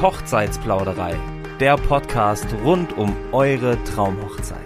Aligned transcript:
Hochzeitsplauderei, 0.00 1.14
der 1.60 1.76
Podcast 1.76 2.46
rund 2.64 2.96
um 2.96 3.14
eure 3.32 3.76
Traumhochzeit. 3.84 4.58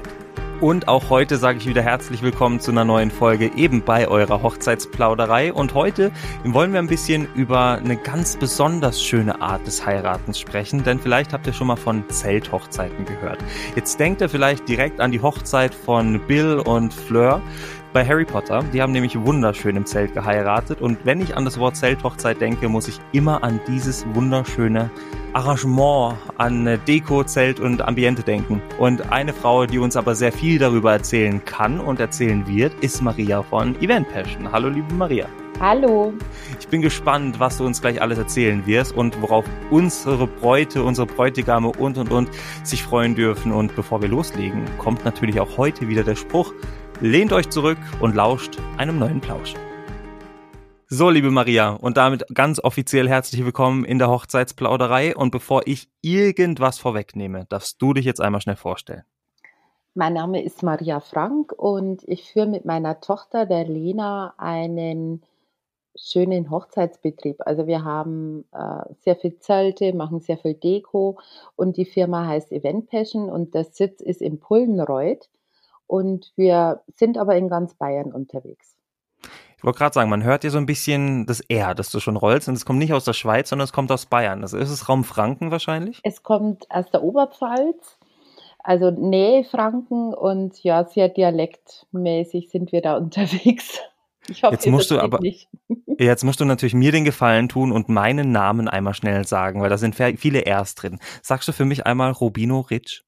Und 0.61 0.87
auch 0.87 1.11
heute 1.11 1.39
sage 1.39 1.59
ich 1.59 1.67
wieder 1.67 1.83
herzlich 1.83 2.23
willkommen 2.23 2.61
zu 2.61 2.71
einer 2.71 2.85
neuen 2.85 3.11
Folge 3.11 3.51
eben 3.57 3.83
bei 3.83 4.07
eurer 4.07 4.45
Hochzeitsplauderei. 4.45 5.53
Und 5.53 5.75
heute 5.75 6.13
wollen 6.45 6.73
wir 6.73 6.79
ein 6.79 6.87
bisschen 6.87 7.27
über 7.35 7.73
eine 7.73 7.97
ganz 7.97 8.37
besonders 8.37 9.03
schöne 9.03 9.43
Art 9.43 9.67
des 9.67 9.85
Heiratens 9.85 10.39
sprechen, 10.39 10.85
denn 10.85 11.01
vielleicht 11.01 11.33
habt 11.33 11.49
ihr 11.49 11.53
schon 11.53 11.67
mal 11.67 11.77
von 11.77 12.09
Zelthochzeiten 12.09 13.05
gehört. 13.05 13.39
Jetzt 13.75 13.99
denkt 13.99 14.21
ihr 14.21 14.29
vielleicht 14.29 14.69
direkt 14.69 15.01
an 15.01 15.11
die 15.11 15.21
Hochzeit 15.21 15.75
von 15.75 16.21
Bill 16.29 16.61
und 16.61 16.95
Fleur 16.95 17.43
bei 17.95 18.05
Harry 18.05 18.25
Potter. 18.25 18.65
Die 18.73 18.83
haben 18.83 18.93
nämlich 18.93 19.19
wunderschön 19.19 19.77
im 19.77 19.87
Zelt 19.87 20.13
geheiratet. 20.15 20.83
Und 20.83 20.99
wenn 21.05 21.21
ich 21.21 21.37
an 21.37 21.45
das 21.45 21.59
Wort 21.61 21.77
Zelthochzeit 21.77 22.41
denke, 22.41 22.69
muss 22.69 22.89
ich 22.89 23.01
immer 23.13 23.45
an 23.45 23.61
dieses 23.69 24.05
wunderschöne 24.15 24.91
Arrangement, 25.33 26.17
an 26.37 26.81
Deko, 26.89 27.23
Zelt 27.23 27.61
und 27.61 27.83
Ambiente 27.83 28.25
denken. 28.25 28.61
Und 28.79 29.13
eine 29.13 29.33
Frau, 29.33 29.65
die 29.67 29.79
uns 29.79 29.97
aber 29.97 30.17
sehr 30.17 30.33
viel 30.33 30.59
darüber 30.59 30.93
erzählen 30.93 31.43
kann 31.45 31.79
und 31.79 32.01
erzählen 32.01 32.47
wird, 32.49 32.75
ist 32.83 33.01
Maria 33.01 33.43
von 33.45 33.81
Event 33.81 34.09
Passion. 34.09 34.51
Hallo, 34.51 34.69
liebe 34.69 34.93
Maria. 34.93 35.29
Hallo. 35.61 36.13
Ich 36.59 36.67
bin 36.67 36.83
gespannt, 36.83 37.39
was 37.39 37.59
du 37.59 37.65
uns 37.65 37.81
gleich 37.81 38.03
alles 38.03 38.19
erzählen 38.19 38.67
wirst 38.67 38.93
und 38.93 39.23
worauf 39.23 39.45
unsere 39.71 40.27
Bräute, 40.27 40.83
unsere 40.83 41.07
Bräutigame 41.07 41.69
und 41.69 41.97
und 41.97 42.11
und 42.11 42.29
sich 42.65 42.83
freuen 42.83 43.15
dürfen. 43.15 43.53
Und 43.53 43.77
bevor 43.77 44.03
wir 44.03 44.09
loslegen, 44.09 44.65
kommt 44.79 45.05
natürlich 45.05 45.39
auch 45.39 45.57
heute 45.57 45.87
wieder 45.87 46.03
der 46.03 46.17
Spruch, 46.17 46.53
lehnt 47.01 47.33
euch 47.33 47.51
zurück 47.51 47.79
und 48.01 48.15
lauscht 48.15 48.59
einem 48.79 48.99
neuen 48.99 49.21
Plausch. 49.21 49.55
So, 50.87 51.11
liebe 51.11 51.31
Maria, 51.31 51.71
und 51.71 51.97
damit 51.97 52.25
ganz 52.35 52.63
offiziell 52.63 53.09
herzlich 53.09 53.45
willkommen 53.45 53.85
in 53.85 53.99
der 53.99 54.09
Hochzeitsplauderei. 54.09 55.17
Und 55.17 55.31
bevor 55.31 55.63
ich 55.67 55.89
irgendwas 56.03 56.79
vorwegnehme, 56.79 57.47
darfst 57.49 57.83
du 57.83 57.95
dich 57.95 58.05
jetzt 58.05 58.21
einmal 58.21 58.41
schnell 58.41 58.57
vorstellen. 58.57 59.03
Mein 59.95 60.13
Name 60.13 60.43
ist 60.43 60.63
Maria 60.63 61.01
Frank 61.01 61.53
und 61.53 62.03
ich 62.07 62.33
führe 62.33 62.47
mit 62.47 62.65
meiner 62.65 63.01
Tochter, 63.01 63.47
der 63.47 63.65
Lena, 63.65 64.35
einen 64.39 65.23
schönen 65.97 66.51
Hochzeitsbetrieb. 66.51 67.37
Also 67.47 67.67
wir 67.67 67.85
haben 67.85 68.45
äh, 68.53 68.93
sehr 69.01 69.17
viel 69.17 69.39
Zelte, 69.39 69.95
machen 69.95 70.21
sehr 70.21 70.39
viel 70.39 70.55
Deko 70.55 71.19
und 71.57 71.77
die 71.77 71.85
Firma 71.85 72.27
heißt 72.27 72.53
Event 72.53 72.89
Passion 72.89 73.31
und 73.31 73.55
der 73.55 73.65
Sitz 73.65 74.01
ist 74.01 74.21
in 74.21 74.41
Pullenreuth 74.41 75.29
und 75.87 76.33
wir 76.37 76.83
sind 76.97 77.19
aber 77.19 77.37
in 77.37 77.49
ganz 77.49 77.75
Bayern 77.75 78.13
unterwegs. 78.13 78.77
Ich 79.57 79.65
wollte 79.65 79.79
gerade 79.79 79.95
sagen, 79.95 80.11
man 80.11 80.25
hört 80.25 80.43
dir 80.43 80.51
so 80.51 80.59
ein 80.59 80.67
bisschen 80.67 81.25
das 81.25 81.41
R, 81.41 81.75
das 81.75 81.91
du 81.91 81.99
schon 81.99 82.17
rollst 82.17 82.49
und 82.49 82.55
es 82.55 82.67
kommt 82.67 82.79
nicht 82.79 82.93
aus 82.93 83.05
der 83.05 83.15
Schweiz, 83.15 83.49
sondern 83.49 83.65
es 83.65 83.73
kommt 83.73 83.91
aus 83.91 84.05
Bayern. 84.05 84.43
Also 84.43 84.59
ist 84.59 84.71
es 84.71 84.89
Raum 84.89 85.05
Franken 85.05 85.51
wahrscheinlich? 85.51 86.01
Es 86.03 86.23
kommt 86.23 86.71
aus 86.71 86.91
der 86.91 87.03
Oberpfalz, 87.03 87.99
also 88.59 88.91
Nähe 88.91 89.45
Franken 89.45 90.13
und 90.13 90.63
ja, 90.63 90.85
sehr 90.85 91.09
dialektmäßig 91.09 92.51
sind 92.51 92.73
wir 92.73 92.83
da 92.83 92.97
unterwegs. 92.99 93.81
Ich 94.29 94.43
hoffe, 94.43 94.55
jetzt 94.55 94.67
musst 94.67 94.91
du 94.91 94.99
aber 94.99 95.21
nicht. 95.21 95.49
jetzt 95.99 96.25
musst 96.25 96.41
du 96.41 96.45
natürlich 96.45 96.75
mir 96.75 96.93
den 96.93 97.05
Gefallen 97.05 97.49
tun 97.49 97.73
und 97.73 97.89
meinen 97.89 98.33
Namen 98.33 98.69
einmal 98.69 98.95
schnell 98.95 99.27
sagen, 99.27 99.61
weil 99.61 99.71
da 99.71 99.79
sind 99.79 99.95
viele 99.95 100.45
Rs 100.47 100.75
drin. 100.75 100.99
Sagst 101.23 101.49
du 101.49 101.53
für 101.53 101.65
mich 101.65 101.87
einmal 101.87 102.11
Rubino 102.13 102.61
Ritsch? 102.61 103.03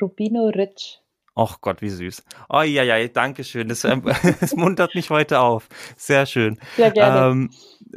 Rubino 0.00 0.48
Ritsch. 0.48 0.98
Ach 1.36 1.60
Gott, 1.60 1.82
wie 1.82 1.88
süß. 1.88 2.24
Oh 2.48 2.62
ja, 2.62 2.82
ja, 2.84 3.08
danke 3.08 3.42
schön. 3.42 3.68
Das, 3.68 3.84
ähm, 3.84 4.02
das 4.40 4.54
muntert 4.54 4.94
mich 4.94 5.10
heute 5.10 5.40
auf. 5.40 5.68
Sehr 5.96 6.26
schön. 6.26 6.58
Sehr 6.76 6.90
gerne. 6.92 7.30
Ähm, 7.30 7.50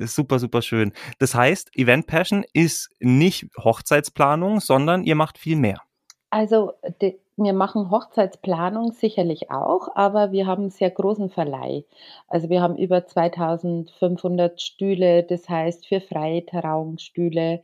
super, 0.08 0.40
super 0.40 0.62
schön. 0.62 0.92
Das 1.20 1.36
heißt, 1.36 1.76
Event 1.78 2.08
Passion 2.08 2.44
ist 2.54 2.90
nicht 3.00 3.48
Hochzeitsplanung, 3.58 4.60
sondern 4.60 5.04
ihr 5.04 5.16
macht 5.16 5.38
viel 5.38 5.56
mehr. 5.56 5.82
Also 6.30 6.74
die, 7.02 7.20
wir 7.38 7.54
machen 7.54 7.92
Hochzeitsplanung 7.92 8.94
sicherlich 8.94 9.52
auch, 9.52 9.90
aber 9.96 10.32
wir 10.32 10.48
haben 10.48 10.64
einen 10.64 10.72
sehr 10.72 10.90
großen 10.90 11.30
Verleih. 11.30 11.86
Also 12.28 12.50
wir 12.50 12.62
haben 12.62 12.76
über 12.76 13.06
2500 13.06 14.60
Stühle, 14.60 15.22
das 15.22 15.48
heißt 15.48 15.86
für 15.86 16.02
freie 16.02 16.44
Trauungsstühle, 16.44 17.62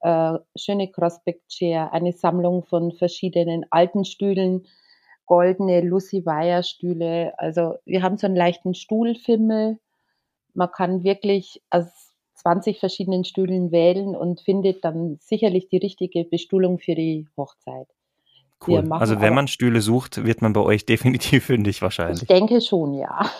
äh, 0.00 0.38
schöne 0.56 0.90
Crossback 0.90 1.46
Chair, 1.48 1.92
eine 1.92 2.12
Sammlung 2.12 2.64
von 2.64 2.92
verschiedenen 2.92 3.66
alten 3.70 4.06
Stühlen, 4.06 4.66
goldene 5.30 5.80
Lucy 5.80 6.26
Wire 6.26 6.64
Stühle. 6.64 7.32
Also 7.38 7.76
wir 7.86 8.02
haben 8.02 8.18
so 8.18 8.26
einen 8.26 8.34
leichten 8.34 8.74
Stuhlfimmel. 8.74 9.78
Man 10.54 10.72
kann 10.72 11.04
wirklich 11.04 11.62
aus 11.70 11.86
20 12.34 12.80
verschiedenen 12.80 13.22
Stühlen 13.22 13.70
wählen 13.70 14.16
und 14.16 14.40
findet 14.40 14.84
dann 14.84 15.18
sicherlich 15.20 15.68
die 15.68 15.76
richtige 15.76 16.24
Bestuhlung 16.24 16.80
für 16.80 16.96
die 16.96 17.28
Hochzeit. 17.36 17.86
Cool. 18.66 18.90
Also 18.90 19.20
wenn 19.20 19.32
man 19.32 19.46
Stühle 19.46 19.80
sucht, 19.82 20.24
wird 20.24 20.42
man 20.42 20.52
bei 20.52 20.62
euch 20.62 20.84
definitiv 20.94 21.44
fündig 21.44 21.80
wahrscheinlich. 21.80 22.22
Ich 22.22 22.28
denke 22.28 22.60
schon, 22.60 22.94
ja. 22.94 23.30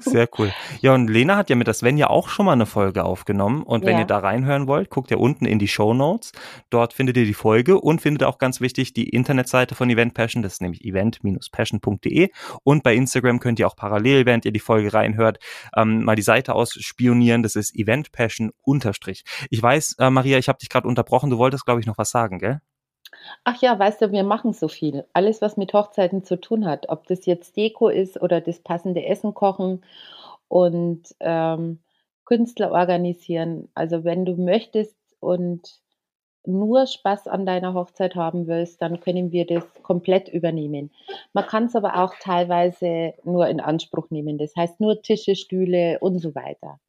Sehr 0.00 0.28
cool. 0.38 0.52
Ja, 0.80 0.94
und 0.94 1.08
Lena 1.08 1.36
hat 1.36 1.50
ja 1.50 1.56
mit 1.56 1.66
der 1.66 1.74
Sven 1.74 1.96
ja 1.96 2.08
auch 2.08 2.28
schon 2.28 2.46
mal 2.46 2.52
eine 2.52 2.66
Folge 2.66 3.04
aufgenommen. 3.04 3.62
Und 3.62 3.84
wenn 3.84 3.94
ja. 3.94 4.00
ihr 4.00 4.06
da 4.06 4.18
reinhören 4.18 4.66
wollt, 4.66 4.90
guckt 4.90 5.10
ihr 5.10 5.20
unten 5.20 5.44
in 5.44 5.58
die 5.58 5.68
Show 5.68 5.94
Notes. 5.94 6.32
Dort 6.70 6.92
findet 6.92 7.16
ihr 7.16 7.24
die 7.24 7.34
Folge 7.34 7.80
und 7.80 8.00
findet 8.00 8.24
auch 8.24 8.38
ganz 8.38 8.60
wichtig 8.60 8.92
die 8.92 9.08
Internetseite 9.08 9.74
von 9.74 9.88
Event 9.90 10.14
Passion. 10.14 10.42
Das 10.42 10.54
ist 10.54 10.62
nämlich 10.62 10.84
event-passion.de. 10.84 12.30
Und 12.62 12.82
bei 12.82 12.94
Instagram 12.94 13.40
könnt 13.40 13.58
ihr 13.58 13.66
auch 13.66 13.76
parallel, 13.76 14.26
während 14.26 14.44
ihr 14.44 14.52
die 14.52 14.60
Folge 14.60 14.92
reinhört, 14.92 15.38
ähm, 15.76 16.04
mal 16.04 16.16
die 16.16 16.22
Seite 16.22 16.54
ausspionieren. 16.54 17.42
Das 17.42 17.56
ist 17.56 17.74
Event 17.74 18.12
Passion 18.12 18.50
unterstrich. 18.62 19.24
Ich 19.50 19.62
weiß, 19.62 19.96
äh, 19.98 20.10
Maria, 20.10 20.38
ich 20.38 20.48
habe 20.48 20.58
dich 20.58 20.68
gerade 20.68 20.86
unterbrochen. 20.86 21.30
Du 21.30 21.38
wolltest, 21.38 21.64
glaube 21.64 21.80
ich, 21.80 21.86
noch 21.86 21.98
was 21.98 22.10
sagen, 22.10 22.38
gell? 22.38 22.60
Ach 23.44 23.60
ja, 23.60 23.78
weißt 23.78 24.02
du, 24.02 24.12
wir 24.12 24.24
machen 24.24 24.52
so 24.52 24.68
viel. 24.68 25.04
Alles, 25.12 25.40
was 25.42 25.56
mit 25.56 25.72
Hochzeiten 25.72 26.24
zu 26.24 26.40
tun 26.40 26.66
hat, 26.66 26.88
ob 26.88 27.06
das 27.06 27.26
jetzt 27.26 27.56
Deko 27.56 27.88
ist 27.88 28.20
oder 28.20 28.40
das 28.40 28.60
passende 28.60 29.04
Essen 29.04 29.34
kochen 29.34 29.84
und 30.48 31.14
ähm, 31.20 31.80
Künstler 32.24 32.72
organisieren. 32.72 33.68
Also 33.74 34.04
wenn 34.04 34.24
du 34.24 34.34
möchtest 34.36 34.96
und 35.20 35.80
nur 36.46 36.86
Spaß 36.86 37.28
an 37.28 37.46
deiner 37.46 37.74
Hochzeit 37.74 38.14
haben 38.14 38.46
willst, 38.46 38.80
dann 38.82 39.00
können 39.00 39.32
wir 39.32 39.46
das 39.46 39.64
komplett 39.82 40.28
übernehmen. 40.28 40.90
Man 41.32 41.46
kann 41.46 41.64
es 41.66 41.76
aber 41.76 41.96
auch 42.02 42.14
teilweise 42.20 43.14
nur 43.24 43.48
in 43.48 43.60
Anspruch 43.60 44.10
nehmen. 44.10 44.38
Das 44.38 44.54
heißt 44.56 44.80
nur 44.80 45.02
Tische, 45.02 45.36
Stühle 45.36 45.98
und 46.00 46.18
so 46.20 46.34
weiter 46.34 46.80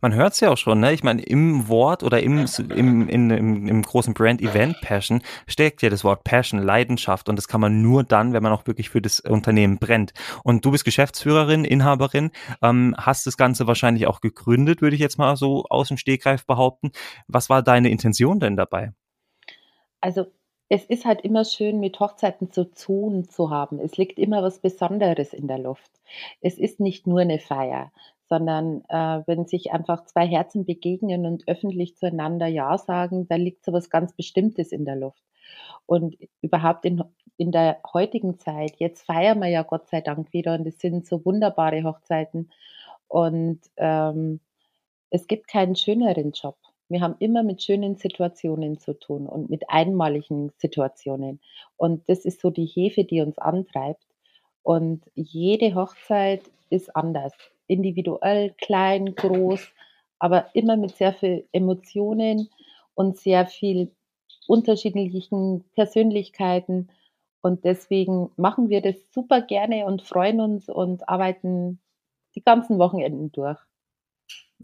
man 0.00 0.14
hört 0.14 0.34
es 0.34 0.40
ja 0.40 0.50
auch 0.50 0.56
schon, 0.56 0.80
ne? 0.80 0.92
Ich 0.92 1.02
meine, 1.02 1.22
im 1.22 1.68
Wort 1.68 2.02
oder 2.02 2.22
im, 2.22 2.46
im, 2.74 3.08
in, 3.08 3.30
im, 3.30 3.66
im 3.68 3.82
großen 3.82 4.14
Brand 4.14 4.42
Event 4.42 4.80
Passion 4.80 5.22
steckt 5.46 5.82
ja 5.82 5.90
das 5.90 6.04
Wort 6.04 6.24
Passion, 6.24 6.60
Leidenschaft 6.60 7.28
und 7.28 7.36
das 7.36 7.48
kann 7.48 7.60
man 7.60 7.82
nur 7.82 8.04
dann, 8.04 8.32
wenn 8.32 8.42
man 8.42 8.52
auch 8.52 8.66
wirklich 8.66 8.90
für 8.90 9.00
das 9.00 9.20
Unternehmen 9.20 9.78
brennt. 9.78 10.12
Und 10.44 10.64
du 10.64 10.70
bist 10.70 10.84
Geschäftsführerin, 10.84 11.64
Inhaberin, 11.64 12.30
ähm, 12.62 12.94
hast 12.98 13.26
das 13.26 13.36
Ganze 13.36 13.66
wahrscheinlich 13.66 14.06
auch 14.06 14.20
gegründet, 14.20 14.82
würde 14.82 14.96
ich 14.96 15.00
jetzt 15.00 15.18
mal 15.18 15.36
so 15.36 15.64
aus 15.68 15.88
dem 15.88 15.96
Stegreif 15.96 16.46
behaupten. 16.46 16.92
Was 17.28 17.48
war 17.48 17.62
deine 17.62 17.90
Intention 17.90 18.40
denn 18.40 18.56
dabei? 18.56 18.92
Also 20.00 20.26
es 20.74 20.86
ist 20.86 21.04
halt 21.04 21.20
immer 21.20 21.44
schön, 21.44 21.80
mit 21.80 22.00
Hochzeiten 22.00 22.50
zu 22.50 22.64
tun 22.64 23.28
zu 23.28 23.50
haben. 23.50 23.78
Es 23.78 23.98
liegt 23.98 24.18
immer 24.18 24.42
was 24.42 24.58
Besonderes 24.58 25.34
in 25.34 25.46
der 25.46 25.58
Luft. 25.58 25.90
Es 26.40 26.56
ist 26.56 26.80
nicht 26.80 27.06
nur 27.06 27.20
eine 27.20 27.38
Feier, 27.38 27.92
sondern 28.32 28.82
äh, 28.88 29.22
wenn 29.26 29.44
sich 29.44 29.72
einfach 29.72 30.06
zwei 30.06 30.26
Herzen 30.26 30.64
begegnen 30.64 31.26
und 31.26 31.46
öffentlich 31.48 31.98
zueinander 31.98 32.46
Ja 32.46 32.78
sagen, 32.78 33.28
da 33.28 33.34
liegt 33.34 33.62
so 33.62 33.74
was 33.74 33.90
ganz 33.90 34.14
Bestimmtes 34.14 34.72
in 34.72 34.86
der 34.86 34.96
Luft. 34.96 35.22
Und 35.84 36.16
überhaupt 36.40 36.86
in, 36.86 37.04
in 37.36 37.52
der 37.52 37.80
heutigen 37.92 38.38
Zeit, 38.38 38.76
jetzt 38.78 39.02
feiern 39.02 39.38
wir 39.40 39.48
ja 39.48 39.64
Gott 39.64 39.86
sei 39.90 40.00
Dank 40.00 40.32
wieder 40.32 40.54
und 40.54 40.66
es 40.66 40.78
sind 40.78 41.06
so 41.06 41.22
wunderbare 41.26 41.84
Hochzeiten 41.84 42.50
und 43.06 43.60
ähm, 43.76 44.40
es 45.10 45.26
gibt 45.26 45.46
keinen 45.46 45.76
schöneren 45.76 46.32
Job. 46.32 46.56
Wir 46.88 47.02
haben 47.02 47.16
immer 47.18 47.42
mit 47.42 47.62
schönen 47.62 47.96
Situationen 47.96 48.78
zu 48.78 48.98
tun 48.98 49.26
und 49.26 49.50
mit 49.50 49.68
einmaligen 49.68 50.52
Situationen. 50.56 51.38
Und 51.76 52.08
das 52.08 52.24
ist 52.24 52.40
so 52.40 52.48
die 52.48 52.64
Hefe, 52.64 53.04
die 53.04 53.20
uns 53.20 53.36
antreibt. 53.36 54.06
Und 54.62 55.04
jede 55.14 55.74
Hochzeit 55.74 56.40
ist 56.70 56.96
anders 56.96 57.34
individuell, 57.66 58.54
klein, 58.58 59.14
groß, 59.14 59.72
aber 60.18 60.54
immer 60.54 60.76
mit 60.76 60.96
sehr 60.96 61.12
viel 61.12 61.46
Emotionen 61.52 62.48
und 62.94 63.18
sehr 63.18 63.46
viel 63.46 63.90
unterschiedlichen 64.46 65.64
Persönlichkeiten. 65.74 66.90
Und 67.42 67.64
deswegen 67.64 68.30
machen 68.36 68.68
wir 68.68 68.82
das 68.82 68.96
super 69.12 69.42
gerne 69.42 69.86
und 69.86 70.02
freuen 70.02 70.40
uns 70.40 70.68
und 70.68 71.08
arbeiten 71.08 71.80
die 72.34 72.42
ganzen 72.42 72.78
Wochenenden 72.78 73.32
durch. 73.32 73.58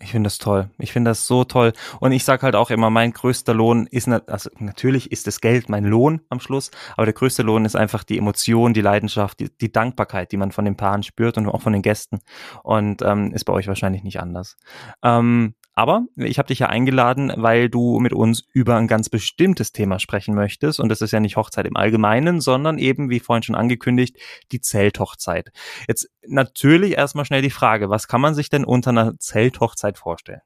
Ich 0.00 0.12
finde 0.12 0.28
das 0.28 0.38
toll. 0.38 0.70
Ich 0.78 0.92
finde 0.92 1.10
das 1.10 1.26
so 1.26 1.44
toll. 1.44 1.72
Und 2.00 2.12
ich 2.12 2.24
sage 2.24 2.42
halt 2.42 2.54
auch 2.54 2.70
immer, 2.70 2.88
mein 2.90 3.12
größter 3.12 3.52
Lohn 3.52 3.86
ist, 3.86 4.08
also 4.08 4.50
natürlich 4.58 5.10
ist 5.10 5.26
das 5.26 5.40
Geld 5.40 5.68
mein 5.68 5.84
Lohn 5.84 6.20
am 6.28 6.40
Schluss, 6.40 6.70
aber 6.96 7.06
der 7.06 7.14
größte 7.14 7.42
Lohn 7.42 7.64
ist 7.64 7.74
einfach 7.74 8.04
die 8.04 8.18
Emotion, 8.18 8.74
die 8.74 8.80
Leidenschaft, 8.80 9.40
die, 9.40 9.50
die 9.60 9.72
Dankbarkeit, 9.72 10.30
die 10.30 10.36
man 10.36 10.52
von 10.52 10.64
den 10.64 10.76
Paaren 10.76 11.02
spürt 11.02 11.36
und 11.36 11.48
auch 11.48 11.62
von 11.62 11.72
den 11.72 11.82
Gästen. 11.82 12.20
Und 12.62 13.02
ähm, 13.02 13.32
ist 13.32 13.44
bei 13.44 13.52
euch 13.52 13.66
wahrscheinlich 13.66 14.04
nicht 14.04 14.20
anders. 14.20 14.56
Ähm, 15.02 15.54
Aber 15.78 16.06
ich 16.16 16.38
habe 16.38 16.48
dich 16.48 16.58
ja 16.58 16.66
eingeladen, 16.66 17.32
weil 17.36 17.68
du 17.68 18.00
mit 18.00 18.12
uns 18.12 18.42
über 18.52 18.74
ein 18.74 18.88
ganz 18.88 19.08
bestimmtes 19.08 19.70
Thema 19.70 20.00
sprechen 20.00 20.34
möchtest. 20.34 20.80
Und 20.80 20.88
das 20.88 21.00
ist 21.02 21.12
ja 21.12 21.20
nicht 21.20 21.36
Hochzeit 21.36 21.66
im 21.66 21.76
Allgemeinen, 21.76 22.40
sondern 22.40 22.78
eben, 22.78 23.10
wie 23.10 23.20
vorhin 23.20 23.44
schon 23.44 23.54
angekündigt, 23.54 24.16
die 24.50 24.60
Zelthochzeit. 24.60 25.52
Jetzt 25.86 26.10
natürlich 26.26 26.98
erstmal 26.98 27.26
schnell 27.26 27.42
die 27.42 27.50
Frage, 27.50 27.90
was 27.90 28.08
kann 28.08 28.20
man 28.20 28.34
sich 28.34 28.50
denn 28.50 28.64
unter 28.64 28.90
einer 28.90 29.20
Zelthochzeit 29.20 29.98
vorstellen? 29.98 30.40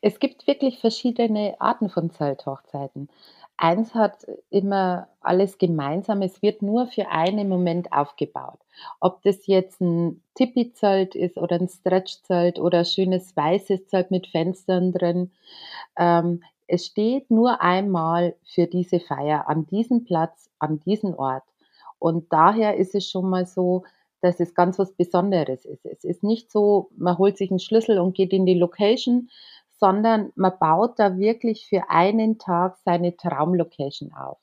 Es 0.00 0.20
gibt 0.20 0.46
wirklich 0.46 0.78
verschiedene 0.78 1.56
Arten 1.58 1.90
von 1.90 2.10
Zelthochzeiten. 2.10 3.10
Eins 3.58 3.94
hat 3.94 4.26
immer 4.50 5.08
alles 5.20 5.56
gemeinsam, 5.56 6.20
es 6.22 6.42
wird 6.42 6.60
nur 6.60 6.86
für 6.88 7.08
einen 7.08 7.48
Moment 7.48 7.92
aufgebaut. 7.92 8.58
Ob 9.00 9.22
das 9.22 9.46
jetzt 9.46 9.80
ein 9.80 10.22
Tipi-Zelt 10.34 11.14
ist 11.14 11.38
oder 11.38 11.56
ein 11.56 11.68
Stretch-Zelt 11.68 12.58
oder 12.58 12.80
ein 12.80 12.84
schönes 12.84 13.34
weißes 13.34 13.88
Zelt 13.88 14.10
mit 14.10 14.26
Fenstern 14.26 14.92
drin. 14.92 15.30
Ähm, 15.96 16.42
es 16.66 16.84
steht 16.86 17.30
nur 17.30 17.62
einmal 17.62 18.34
für 18.44 18.66
diese 18.66 19.00
Feier 19.00 19.48
an 19.48 19.66
diesem 19.66 20.04
Platz, 20.04 20.50
an 20.58 20.80
diesem 20.80 21.14
Ort. 21.14 21.44
Und 21.98 22.32
daher 22.32 22.76
ist 22.76 22.94
es 22.94 23.08
schon 23.08 23.30
mal 23.30 23.46
so, 23.46 23.84
dass 24.20 24.40
es 24.40 24.54
ganz 24.54 24.78
was 24.78 24.92
Besonderes 24.92 25.64
ist. 25.64 25.86
Es 25.86 26.04
ist 26.04 26.22
nicht 26.22 26.50
so, 26.50 26.90
man 26.96 27.16
holt 27.16 27.38
sich 27.38 27.50
einen 27.50 27.60
Schlüssel 27.60 27.98
und 27.98 28.14
geht 28.14 28.32
in 28.32 28.46
die 28.46 28.58
Location, 28.58 29.30
sondern 29.78 30.32
man 30.34 30.52
baut 30.58 30.98
da 30.98 31.18
wirklich 31.18 31.66
für 31.68 31.90
einen 31.90 32.38
Tag 32.38 32.76
seine 32.84 33.16
Traumlocation 33.16 34.12
auf. 34.12 34.38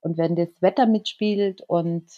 Und 0.00 0.18
wenn 0.18 0.36
das 0.36 0.50
Wetter 0.60 0.86
mitspielt 0.86 1.62
und 1.66 2.10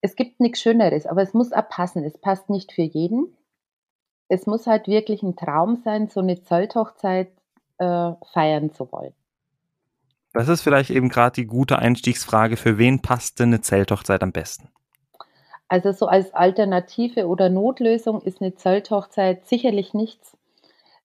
es 0.00 0.16
gibt 0.16 0.40
nichts 0.40 0.60
Schöneres, 0.60 1.06
aber 1.06 1.22
es 1.22 1.32
muss 1.32 1.52
auch 1.52 1.68
passen. 1.68 2.02
Es 2.04 2.18
passt 2.18 2.50
nicht 2.50 2.72
für 2.72 2.82
jeden. 2.82 3.36
Es 4.28 4.46
muss 4.46 4.66
halt 4.66 4.88
wirklich 4.88 5.22
ein 5.22 5.36
Traum 5.36 5.76
sein, 5.84 6.08
so 6.08 6.20
eine 6.20 6.42
Zelthochzeit 6.42 7.30
äh, 7.78 8.12
feiern 8.32 8.72
zu 8.72 8.90
wollen. 8.90 9.14
Das 10.32 10.48
ist 10.48 10.62
vielleicht 10.62 10.90
eben 10.90 11.10
gerade 11.10 11.34
die 11.34 11.46
gute 11.46 11.78
Einstiegsfrage. 11.78 12.56
Für 12.56 12.78
wen 12.78 13.02
passt 13.02 13.38
denn 13.38 13.50
eine 13.50 13.60
Zelthochzeit 13.60 14.22
am 14.22 14.32
besten? 14.32 14.68
Also 15.68 15.92
so 15.92 16.06
als 16.06 16.34
Alternative 16.34 17.28
oder 17.28 17.48
Notlösung 17.48 18.22
ist 18.22 18.40
eine 18.40 18.54
Zelthochzeit 18.54 19.46
sicherlich 19.46 19.94
nichts 19.94 20.36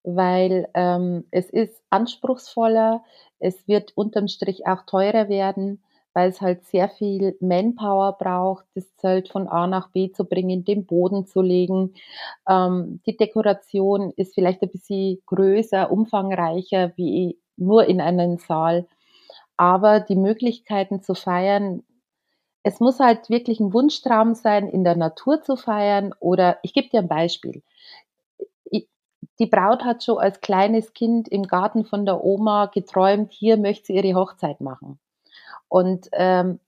weil 0.04 0.70
ähm, 0.74 1.26
es 1.32 1.50
ist 1.50 1.82
anspruchsvoller, 1.90 3.04
es 3.40 3.68
wird 3.68 3.92
unterm 3.96 4.28
Strich 4.28 4.66
auch 4.68 4.84
teurer 4.86 5.30
werden, 5.30 5.82
weil 6.14 6.30
es 6.30 6.42
halt 6.42 6.64
sehr 6.66 6.90
viel 6.90 7.38
Manpower 7.42 8.18
braucht, 8.18 8.66
das 8.74 8.96
Zelt 8.96 9.30
von 9.30 9.48
A 9.48 9.68
nach 9.68 9.92
B 9.92 10.12
zu 10.12 10.26
bringen, 10.26 10.66
den 10.66 10.86
Boden 10.88 11.28
zu 11.28 11.42
legen. 11.42 11.94
Ähm, 12.50 13.02
die 13.06 13.16
Dekoration 13.16 14.14
ist 14.16 14.34
vielleicht 14.34 14.64
ein 14.64 14.70
bisschen 14.72 15.22
größer, 15.28 15.92
umfangreicher 15.92 16.94
wie 16.96 17.38
nur 17.56 17.86
in 17.86 18.02
einem 18.02 18.38
Saal. 18.38 18.88
Aber 19.58 20.00
die 20.00 20.16
Möglichkeiten 20.16 21.02
zu 21.04 21.16
feiern, 21.16 21.84
es 22.64 22.80
muss 22.80 23.00
halt 23.00 23.30
wirklich 23.30 23.60
ein 23.60 23.74
Wunschtraum 23.74 24.34
sein, 24.36 24.68
in 24.68 24.84
der 24.84 24.96
Natur 24.96 25.42
zu 25.42 25.56
feiern. 25.56 26.14
Oder 26.20 26.60
ich 26.64 26.74
gebe 26.74 26.90
dir 26.90 27.00
ein 27.00 27.08
Beispiel 27.08 27.64
die 29.40 29.46
Braut 29.46 29.84
hat 29.84 30.04
schon 30.04 30.18
als 30.18 30.42
kleines 30.42 30.94
Kind 30.94 31.28
im 31.28 31.44
Garten 31.44 31.86
von 31.86 32.06
der 32.06 32.24
Oma 32.24 32.68
geträumt, 32.68 33.32
hier 33.32 33.58
möchte 33.58 33.88
sie 33.88 33.96
ihre 33.96 34.20
Hochzeit 34.20 34.62
machen. 34.62 35.00
Und 35.70 36.10
ähm, 36.14 36.60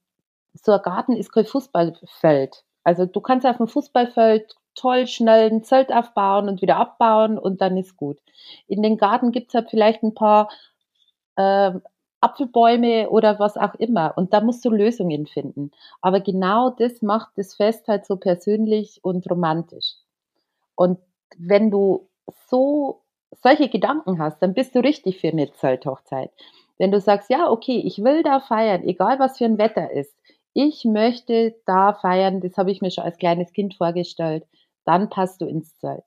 so 0.54 0.72
ein 0.72 0.82
Garten 0.82 1.16
ist 1.16 1.32
kein 1.32 1.46
Fußballfeld. 1.46 2.64
Also 2.84 3.06
du 3.06 3.20
kannst 3.20 3.46
auf 3.46 3.58
dem 3.58 3.68
Fußballfeld 3.68 4.56
toll 4.74 5.06
schnell 5.06 5.50
ein 5.50 5.64
Zelt 5.64 5.92
aufbauen 5.92 6.48
und 6.48 6.62
wieder 6.62 6.76
abbauen 6.76 7.38
und 7.38 7.60
dann 7.60 7.76
ist 7.76 7.96
gut. 7.96 8.18
In 8.66 8.82
den 8.82 8.96
Garten 8.96 9.32
gibt's 9.32 9.54
halt 9.54 9.70
vielleicht 9.70 10.02
ein 10.02 10.14
paar 10.14 10.48
äh, 11.36 11.72
Apfelbäume 12.20 13.10
oder 13.10 13.38
was 13.38 13.56
auch 13.56 13.74
immer. 13.74 14.12
Und 14.16 14.32
da 14.32 14.40
musst 14.40 14.64
du 14.64 14.70
Lösungen 14.70 15.26
finden. 15.26 15.70
Aber 16.00 16.20
genau 16.20 16.70
das 16.70 17.02
macht 17.02 17.30
das 17.36 17.54
Fest 17.54 17.88
halt 17.88 18.06
so 18.06 18.16
persönlich 18.16 19.00
und 19.02 19.28
romantisch. 19.30 19.96
Und 20.74 20.98
wenn 21.38 21.70
du 21.70 22.08
so 22.48 23.02
solche 23.42 23.68
Gedanken 23.68 24.18
hast, 24.18 24.40
dann 24.40 24.54
bist 24.54 24.74
du 24.74 24.80
richtig 24.80 25.20
für 25.20 25.28
eine 25.28 25.52
Zelthochzeit. 25.52 26.30
Wenn 26.78 26.90
du 26.90 27.00
sagst, 27.00 27.30
ja, 27.30 27.50
okay, 27.50 27.82
ich 27.84 28.02
will 28.02 28.22
da 28.22 28.40
feiern, 28.40 28.82
egal 28.84 29.18
was 29.18 29.38
für 29.38 29.44
ein 29.44 29.58
Wetter 29.58 29.90
ist, 29.90 30.14
ich 30.52 30.84
möchte 30.84 31.54
da 31.66 31.92
feiern, 31.92 32.40
das 32.40 32.56
habe 32.56 32.70
ich 32.70 32.80
mir 32.80 32.90
schon 32.90 33.04
als 33.04 33.18
kleines 33.18 33.52
Kind 33.52 33.74
vorgestellt, 33.74 34.44
dann 34.84 35.08
passt 35.10 35.40
du 35.40 35.46
ins 35.46 35.76
Zelt. 35.78 36.02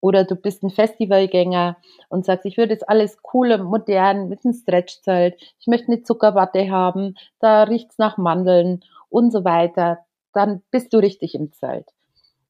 Oder 0.00 0.24
du 0.24 0.36
bist 0.36 0.62
ein 0.62 0.70
Festivalgänger 0.70 1.76
und 2.08 2.24
sagst, 2.24 2.46
ich 2.46 2.56
würde 2.56 2.72
jetzt 2.72 2.88
alles 2.88 3.18
cool 3.34 3.52
und 3.52 3.64
modern 3.64 4.28
mit 4.28 4.44
einem 4.44 4.54
Stretchzelt, 4.54 5.34
ich 5.58 5.66
möchte 5.66 5.88
eine 5.88 6.02
Zuckerwatte 6.02 6.70
haben, 6.70 7.16
da 7.40 7.64
riecht's 7.64 7.98
nach 7.98 8.16
Mandeln 8.16 8.84
und 9.08 9.32
so 9.32 9.44
weiter, 9.44 9.98
dann 10.32 10.62
bist 10.70 10.92
du 10.92 10.98
richtig 10.98 11.34
im 11.34 11.52
Zelt. 11.52 11.95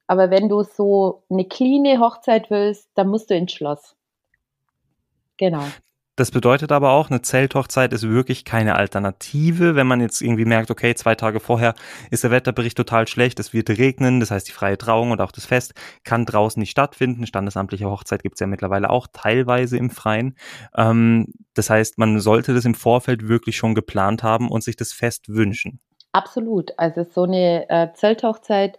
Aber 0.06 0.30
wenn 0.30 0.48
du 0.48 0.62
so 0.62 1.24
eine 1.30 1.46
cleane 1.46 2.00
Hochzeit 2.00 2.50
willst, 2.50 2.90
dann 2.94 3.08
musst 3.08 3.30
du 3.30 3.34
ins 3.34 3.52
Schloss. 3.52 3.96
Genau. 5.36 5.64
Das 6.18 6.30
bedeutet 6.30 6.72
aber 6.72 6.92
auch, 6.92 7.10
eine 7.10 7.20
Zelthochzeit 7.20 7.92
ist 7.92 8.08
wirklich 8.08 8.46
keine 8.46 8.76
Alternative, 8.76 9.74
wenn 9.74 9.86
man 9.86 10.00
jetzt 10.00 10.22
irgendwie 10.22 10.46
merkt, 10.46 10.70
okay, 10.70 10.94
zwei 10.94 11.14
Tage 11.14 11.40
vorher 11.40 11.74
ist 12.10 12.24
der 12.24 12.30
Wetterbericht 12.30 12.74
total 12.74 13.06
schlecht, 13.06 13.38
es 13.38 13.52
wird 13.52 13.68
regnen, 13.68 14.20
das 14.20 14.30
heißt 14.30 14.48
die 14.48 14.52
freie 14.52 14.78
Trauung 14.78 15.10
und 15.10 15.20
auch 15.20 15.30
das 15.30 15.44
Fest 15.44 15.74
kann 16.04 16.24
draußen 16.24 16.58
nicht 16.58 16.70
stattfinden. 16.70 17.26
Standesamtliche 17.26 17.90
Hochzeit 17.90 18.22
gibt 18.22 18.36
es 18.36 18.40
ja 18.40 18.46
mittlerweile 18.46 18.88
auch 18.88 19.08
teilweise 19.12 19.76
im 19.76 19.90
Freien. 19.90 20.36
Ähm, 20.74 21.34
das 21.52 21.68
heißt, 21.68 21.98
man 21.98 22.18
sollte 22.18 22.54
das 22.54 22.64
im 22.64 22.74
Vorfeld 22.74 23.28
wirklich 23.28 23.58
schon 23.58 23.74
geplant 23.74 24.22
haben 24.22 24.50
und 24.50 24.64
sich 24.64 24.76
das 24.76 24.94
Fest 24.94 25.28
wünschen. 25.28 25.80
Absolut. 26.12 26.72
Also 26.78 27.04
so 27.04 27.24
eine 27.24 27.68
äh, 27.68 27.92
Zelthochzeit 27.92 28.78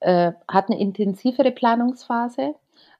äh, 0.00 0.32
hat 0.46 0.68
eine 0.68 0.80
intensivere 0.80 1.52
Planungsphase. 1.52 2.54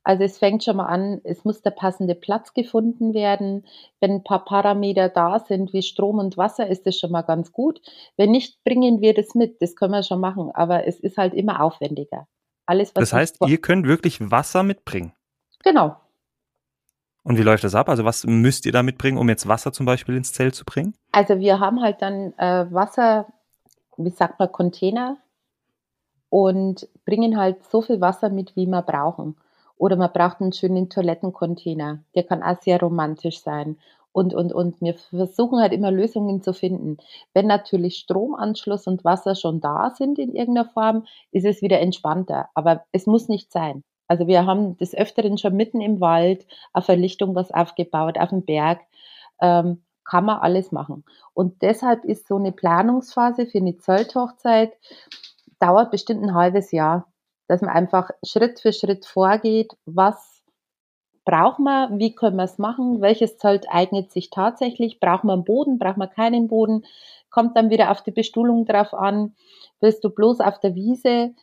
Also 0.04 0.24
es 0.24 0.38
fängt 0.38 0.64
schon 0.64 0.76
mal 0.76 0.86
an, 0.86 1.20
es 1.24 1.44
muss 1.44 1.60
der 1.60 1.70
passende 1.70 2.14
Platz 2.14 2.54
gefunden 2.54 3.12
werden. 3.12 3.66
Wenn 4.00 4.12
ein 4.12 4.24
paar 4.24 4.44
Parameter 4.44 5.08
da 5.08 5.38
sind, 5.38 5.72
wie 5.72 5.82
Strom 5.82 6.18
und 6.18 6.36
Wasser, 6.38 6.66
ist 6.66 6.86
das 6.86 6.98
schon 6.98 7.10
mal 7.10 7.22
ganz 7.22 7.52
gut. 7.52 7.80
Wenn 8.16 8.30
nicht, 8.30 8.62
bringen 8.64 9.00
wir 9.00 9.12
das 9.12 9.34
mit. 9.34 9.60
Das 9.60 9.76
können 9.76 9.92
wir 9.92 10.02
schon 10.02 10.20
machen, 10.20 10.50
aber 10.54 10.86
es 10.86 10.98
ist 10.98 11.18
halt 11.18 11.34
immer 11.34 11.62
aufwendiger. 11.62 12.26
Alles, 12.64 12.94
was 12.94 13.10
das 13.10 13.12
heißt, 13.12 13.36
ihr 13.46 13.58
könnt 13.58 13.86
wirklich 13.86 14.18
Wasser 14.30 14.62
mitbringen? 14.62 15.12
Genau. 15.62 15.96
Und 17.22 17.36
wie 17.36 17.42
läuft 17.42 17.64
das 17.64 17.74
ab? 17.74 17.90
Also 17.90 18.06
was 18.06 18.24
müsst 18.24 18.64
ihr 18.64 18.72
da 18.72 18.82
mitbringen, 18.82 19.18
um 19.18 19.28
jetzt 19.28 19.46
Wasser 19.46 19.72
zum 19.72 19.84
Beispiel 19.84 20.16
ins 20.16 20.32
Zelt 20.32 20.54
zu 20.54 20.64
bringen? 20.64 20.94
Also 21.12 21.38
wir 21.38 21.60
haben 21.60 21.82
halt 21.82 22.00
dann 22.00 22.32
äh, 22.38 22.72
Wasser, 22.72 23.26
wie 23.98 24.08
sagt 24.08 24.38
man, 24.38 24.50
Container 24.50 25.18
und 26.30 26.88
bringen 27.04 27.38
halt 27.38 27.64
so 27.64 27.82
viel 27.82 28.00
Wasser 28.00 28.28
mit, 28.30 28.56
wie 28.56 28.66
wir 28.66 28.82
brauchen. 28.82 29.36
Oder 29.76 29.96
man 29.96 30.12
braucht 30.12 30.40
einen 30.40 30.52
schönen 30.52 30.90
Toilettencontainer, 30.90 32.00
der 32.14 32.24
kann 32.24 32.42
auch 32.42 32.60
sehr 32.60 32.80
romantisch 32.80 33.40
sein. 33.40 33.78
Und, 34.10 34.34
und, 34.34 34.52
und 34.52 34.80
wir 34.80 34.94
versuchen 34.94 35.60
halt 35.60 35.72
immer 35.72 35.92
Lösungen 35.92 36.42
zu 36.42 36.52
finden. 36.52 36.96
Wenn 37.34 37.46
natürlich 37.46 37.98
Stromanschluss 37.98 38.86
und 38.88 39.04
Wasser 39.04 39.36
schon 39.36 39.60
da 39.60 39.90
sind 39.94 40.18
in 40.18 40.34
irgendeiner 40.34 40.68
Form, 40.68 41.06
ist 41.30 41.44
es 41.44 41.62
wieder 41.62 41.78
entspannter. 41.78 42.48
Aber 42.54 42.82
es 42.90 43.06
muss 43.06 43.28
nicht 43.28 43.52
sein. 43.52 43.84
Also 44.08 44.26
wir 44.26 44.46
haben 44.46 44.76
des 44.78 44.94
Öfteren 44.94 45.38
schon 45.38 45.54
mitten 45.54 45.80
im 45.80 46.00
Wald 46.00 46.46
auf 46.72 46.86
Verlichtung 46.86 47.34
was 47.34 47.52
aufgebaut, 47.52 48.18
auf 48.18 48.30
dem 48.30 48.44
Berg. 48.44 48.80
Ähm, 49.40 49.82
kann 50.04 50.24
man 50.24 50.38
alles 50.38 50.72
machen. 50.72 51.04
Und 51.34 51.60
deshalb 51.60 52.04
ist 52.04 52.26
so 52.26 52.36
eine 52.36 52.50
Planungsphase 52.50 53.46
für 53.46 53.58
eine 53.58 53.76
Zelthochzeit 53.76 54.72
dauert 55.58 55.90
bestimmt 55.90 56.22
ein 56.22 56.34
halbes 56.34 56.72
Jahr, 56.72 57.06
dass 57.46 57.60
man 57.60 57.70
einfach 57.70 58.10
Schritt 58.24 58.60
für 58.60 58.72
Schritt 58.72 59.06
vorgeht, 59.06 59.72
was 59.86 60.42
braucht 61.24 61.58
man, 61.58 61.98
wie 61.98 62.14
können 62.14 62.36
wir 62.36 62.44
es 62.44 62.58
machen, 62.58 63.00
welches 63.00 63.36
Zelt 63.36 63.66
eignet 63.68 64.10
sich 64.10 64.30
tatsächlich, 64.30 64.98
braucht 64.98 65.24
man 65.24 65.34
einen 65.34 65.44
Boden, 65.44 65.78
braucht 65.78 65.98
man 65.98 66.10
keinen 66.10 66.48
Boden, 66.48 66.84
kommt 67.30 67.56
dann 67.56 67.70
wieder 67.70 67.90
auf 67.90 68.02
die 68.02 68.12
Bestuhlung 68.12 68.64
drauf 68.64 68.94
an, 68.94 69.34
willst 69.80 70.02
du 70.04 70.10
bloß 70.10 70.40
auf 70.40 70.58
der 70.60 70.74
Wiese, 70.74 71.34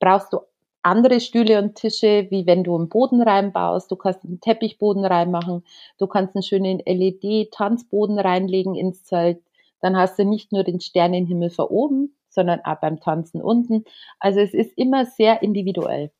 brauchst 0.00 0.32
du 0.32 0.40
andere 0.82 1.20
Stühle 1.20 1.58
und 1.58 1.74
Tische, 1.74 2.26
wie 2.30 2.46
wenn 2.46 2.64
du 2.64 2.74
einen 2.74 2.88
Boden 2.88 3.20
reinbaust. 3.20 3.90
Du 3.90 3.96
kannst 3.96 4.24
einen 4.24 4.40
Teppichboden 4.40 5.04
reinmachen. 5.04 5.64
Du 5.98 6.06
kannst 6.06 6.34
einen 6.34 6.42
schönen 6.42 6.78
LED-Tanzboden 6.78 8.18
reinlegen 8.18 8.74
ins 8.74 9.04
Zelt. 9.04 9.42
Dann 9.80 9.96
hast 9.96 10.18
du 10.18 10.24
nicht 10.24 10.52
nur 10.52 10.64
den 10.64 10.80
Sternenhimmel 10.80 11.50
vor 11.50 11.70
oben, 11.70 12.14
sondern 12.38 12.60
auch 12.60 12.78
beim 12.80 13.00
Tanzen 13.00 13.42
unten. 13.42 13.82
Also 14.20 14.38
es 14.38 14.54
ist 14.54 14.70
immer 14.76 15.06
sehr 15.06 15.42
individuell. 15.42 16.12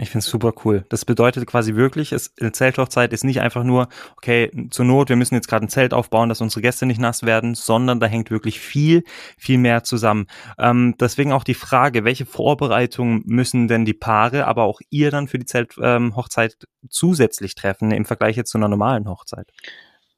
Ich 0.00 0.10
finde 0.10 0.20
es 0.20 0.26
super 0.26 0.52
cool. 0.64 0.84
Das 0.90 1.04
bedeutet 1.04 1.44
quasi 1.48 1.74
wirklich, 1.74 2.12
es, 2.12 2.32
eine 2.40 2.52
Zelthochzeit 2.52 3.12
ist 3.12 3.24
nicht 3.24 3.40
einfach 3.40 3.64
nur, 3.64 3.88
okay, 4.16 4.48
zur 4.70 4.84
Not, 4.84 5.08
wir 5.08 5.16
müssen 5.16 5.34
jetzt 5.34 5.48
gerade 5.48 5.66
ein 5.66 5.70
Zelt 5.70 5.92
aufbauen, 5.92 6.28
dass 6.28 6.40
unsere 6.40 6.60
Gäste 6.60 6.86
nicht 6.86 7.00
nass 7.00 7.24
werden, 7.24 7.56
sondern 7.56 7.98
da 7.98 8.06
hängt 8.06 8.30
wirklich 8.30 8.60
viel, 8.60 9.02
viel 9.36 9.58
mehr 9.58 9.82
zusammen. 9.82 10.28
Ähm, 10.56 10.94
deswegen 11.00 11.32
auch 11.32 11.42
die 11.42 11.54
Frage, 11.54 12.04
welche 12.04 12.26
Vorbereitungen 12.26 13.24
müssen 13.26 13.66
denn 13.66 13.84
die 13.84 13.92
Paare, 13.92 14.46
aber 14.46 14.62
auch 14.62 14.80
ihr 14.88 15.10
dann 15.10 15.26
für 15.26 15.40
die 15.40 15.46
Zelthochzeit 15.46 16.56
ähm, 16.60 16.88
zusätzlich 16.88 17.56
treffen 17.56 17.90
im 17.90 18.04
Vergleich 18.04 18.36
jetzt 18.36 18.52
zu 18.52 18.58
einer 18.58 18.68
normalen 18.68 19.08
Hochzeit? 19.08 19.50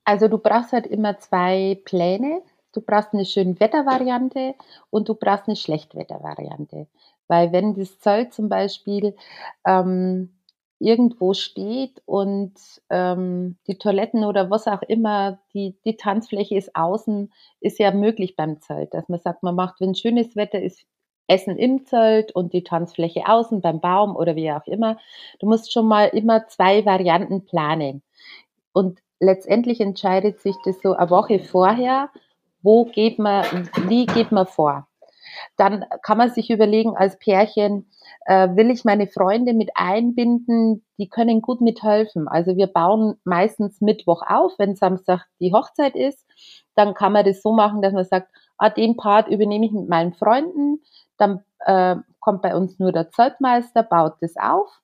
Also 0.05 0.29
du 0.29 0.37
brauchst 0.37 0.73
halt 0.73 0.87
immer 0.87 1.19
zwei 1.21 1.81
Pläne. 1.87 2.43
Du 2.73 2.81
brauchst 2.81 3.13
eine 3.13 3.25
schöne 3.25 3.59
Wettervariante 3.59 4.55
und 4.91 5.09
du 5.09 5.15
brauchst 5.15 5.49
eine 5.49 5.57
Schlechtwettervariante. 5.57 6.87
Weil 7.29 7.53
wenn 7.53 7.75
das 7.75 7.99
Zelt 8.01 8.33
zum 8.35 8.49
Beispiel 8.49 9.15
ähm, 9.67 10.31
irgendwo 10.81 11.35
steht 11.35 12.03
und 12.07 12.55
ähm, 12.89 13.57
die 13.67 13.79
Toiletten 13.79 14.25
oder 14.25 14.51
was 14.51 14.67
auch 14.67 14.83
immer, 14.83 15.39
die, 15.55 15.77
die 15.85 15.97
Tanzfläche 15.97 16.57
ist 16.57 16.75
außen, 16.75 17.33
ist 17.61 17.79
ja 17.79 17.93
möglich 17.93 18.35
beim 18.35 18.61
Zelt, 18.61 18.95
dass 18.95 19.09
man 19.09 19.21
sagt, 19.21 19.43
man 19.43 19.55
macht, 19.55 19.81
wenn 19.81 19.95
schönes 19.95 20.37
Wetter 20.37 20.61
ist, 20.61 20.87
Essen 21.29 21.57
im 21.57 21.87
Zelt 21.87 22.33
und 22.35 22.53
die 22.53 22.65
Tanzfläche 22.65 23.29
außen 23.29 23.61
beim 23.61 23.81
Baum 23.81 24.17
oder 24.17 24.35
wie 24.35 24.51
auch 24.51 24.67
immer. 24.67 24.99
Du 25.39 25.47
musst 25.47 25.73
schon 25.73 25.87
mal 25.87 26.07
immer 26.07 26.49
zwei 26.49 26.85
Varianten 26.85 27.45
planen. 27.45 28.03
Und 28.73 28.99
letztendlich 29.21 29.81
entscheidet 29.81 30.41
sich 30.41 30.57
das 30.65 30.81
so 30.83 30.95
eine 30.95 31.11
Woche 31.11 31.39
vorher, 31.39 32.11
wo 32.63 32.85
geht 32.85 33.19
man, 33.19 33.69
wie 33.89 34.07
geht 34.07 34.33
man 34.33 34.47
vor 34.47 34.87
dann 35.57 35.85
kann 36.03 36.19
man 36.19 36.31
sich 36.31 36.51
überlegen 36.51 36.97
als 36.97 37.19
Pärchen, 37.19 37.91
äh, 38.27 38.49
will 38.57 38.71
ich 38.71 38.85
meine 38.85 39.07
Freunde 39.07 39.55
mit 39.55 39.71
einbinden, 39.75 40.85
die 40.99 41.09
können 41.09 41.43
gut 41.43 41.61
mithelfen. 41.61 42.29
Also 42.29 42.57
wir 42.57 42.67
bauen 42.67 43.17
meistens 43.25 43.81
Mittwoch 43.81 44.23
auf, 44.27 44.53
wenn 44.59 44.77
Samstag 44.77 45.27
die 45.41 45.53
Hochzeit 45.53 45.95
ist. 45.95 46.27
Dann 46.75 46.95
kann 46.95 47.13
man 47.13 47.25
das 47.25 47.43
so 47.43 47.53
machen, 47.53 47.83
dass 47.83 47.93
man 47.93 48.05
sagt, 48.05 48.29
ah, 48.59 48.71
den 48.71 48.97
Part 48.97 49.29
übernehme 49.29 49.67
ich 49.67 49.73
mit 49.73 49.89
meinen 49.89 50.15
Freunden. 50.15 50.81
Dann 51.19 51.45
äh, 51.61 51.97
kommt 52.21 52.43
bei 52.43 52.55
uns 52.55 52.79
nur 52.79 52.93
der 52.93 53.11
Zeltmeister, 53.11 53.83
baut 53.83 54.15
das 54.21 54.37
auf 54.37 54.81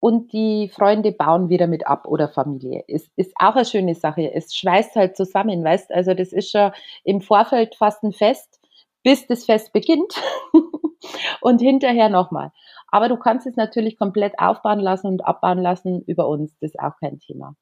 und 0.00 0.32
die 0.32 0.68
Freunde 0.68 1.12
bauen 1.12 1.50
wieder 1.50 1.66
mit 1.66 1.86
ab 1.86 2.06
oder 2.06 2.28
Familie. 2.28 2.84
Ist, 2.86 3.10
ist 3.16 3.32
auch 3.38 3.54
eine 3.54 3.64
schöne 3.64 3.94
Sache. 3.94 4.32
Es 4.32 4.54
schweißt 4.54 4.96
halt 4.96 5.16
zusammen, 5.16 5.62
weißt 5.62 5.92
Also 5.92 6.14
das 6.14 6.32
ist 6.32 6.50
schon 6.50 6.72
im 7.04 7.20
Vorfeld 7.20 7.74
fast 7.76 8.02
ein 8.02 8.12
Fest 8.12 8.60
bis 9.02 9.26
das 9.26 9.44
Fest 9.44 9.72
beginnt 9.72 10.14
und 11.40 11.60
hinterher 11.60 12.08
nochmal. 12.08 12.52
Aber 12.88 13.08
du 13.08 13.16
kannst 13.16 13.46
es 13.46 13.56
natürlich 13.56 13.98
komplett 13.98 14.38
aufbauen 14.38 14.80
lassen 14.80 15.06
und 15.06 15.24
abbauen 15.24 15.58
lassen 15.58 16.02
über 16.06 16.28
uns. 16.28 16.52
Das 16.60 16.72
ist 16.72 16.80
auch 16.80 16.96
kein 16.98 17.18
Thema. 17.18 17.54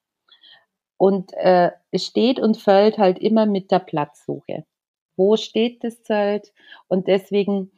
Und 0.97 1.33
äh, 1.35 1.71
es 1.92 2.07
steht 2.07 2.40
und 2.40 2.57
fällt 2.57 2.99
halt 2.99 3.18
immer 3.18 3.47
mit 3.47 3.71
der 3.71 3.78
Platzsuche. 3.78 4.64
Wo 5.16 5.37
steht 5.37 5.85
das 5.85 6.02
Zelt? 6.02 6.52
Und 6.88 7.07
deswegen, 7.07 7.73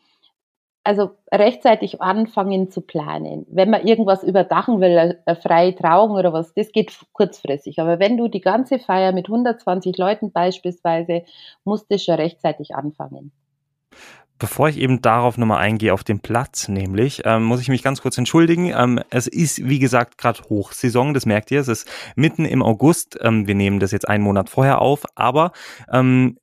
also 0.83 1.11
rechtzeitig 1.31 2.01
anfangen 2.01 2.71
zu 2.71 2.81
planen. 2.81 3.47
Wenn 3.51 3.71
man 3.71 3.87
irgendwas 3.87 4.23
überdachen 4.23 4.81
will, 4.81 5.21
eine 5.25 5.37
freie 5.37 5.75
Trauung 5.75 6.13
oder 6.13 6.33
was, 6.33 6.55
das 6.55 6.73
geht 6.73 6.99
kurzfristig. 7.13 7.79
Aber 7.79 7.99
wenn 7.99 8.17
du 8.17 8.29
die 8.29 8.41
ganze 8.41 8.79
Feier 8.79 9.13
mit 9.13 9.27
120 9.27 9.97
Leuten 9.99 10.33
beispielsweise, 10.33 11.23
musst 11.65 11.91
du 11.91 11.99
schon 11.99 12.15
rechtzeitig 12.15 12.75
anfangen. 12.75 13.33
Bevor 14.39 14.71
ich 14.71 14.79
eben 14.79 15.03
darauf 15.03 15.37
nochmal 15.37 15.59
eingehe, 15.59 15.93
auf 15.93 16.03
den 16.03 16.21
Platz 16.21 16.69
nämlich, 16.69 17.23
ähm, 17.27 17.45
muss 17.45 17.61
ich 17.61 17.69
mich 17.69 17.83
ganz 17.83 18.01
kurz 18.01 18.17
entschuldigen. 18.17 18.73
Ähm, 18.75 18.99
es 19.11 19.27
ist, 19.27 19.69
wie 19.69 19.79
gesagt, 19.79 20.17
gerade 20.17 20.41
Hochsaison, 20.49 21.13
das 21.13 21.27
merkt 21.27 21.51
ihr. 21.51 21.61
Es 21.61 21.69
ist 21.69 21.87
mitten 22.17 22.47
im 22.47 22.63
August. 22.63 23.19
Ähm, 23.21 23.47
wir 23.47 23.55
nehmen 23.55 23.81
das 23.81 23.91
jetzt 23.93 24.09
einen 24.09 24.25
Monat 24.25 24.49
vorher 24.49 24.81
auf, 24.81 25.05
aber 25.15 25.53
ähm, 25.93 26.39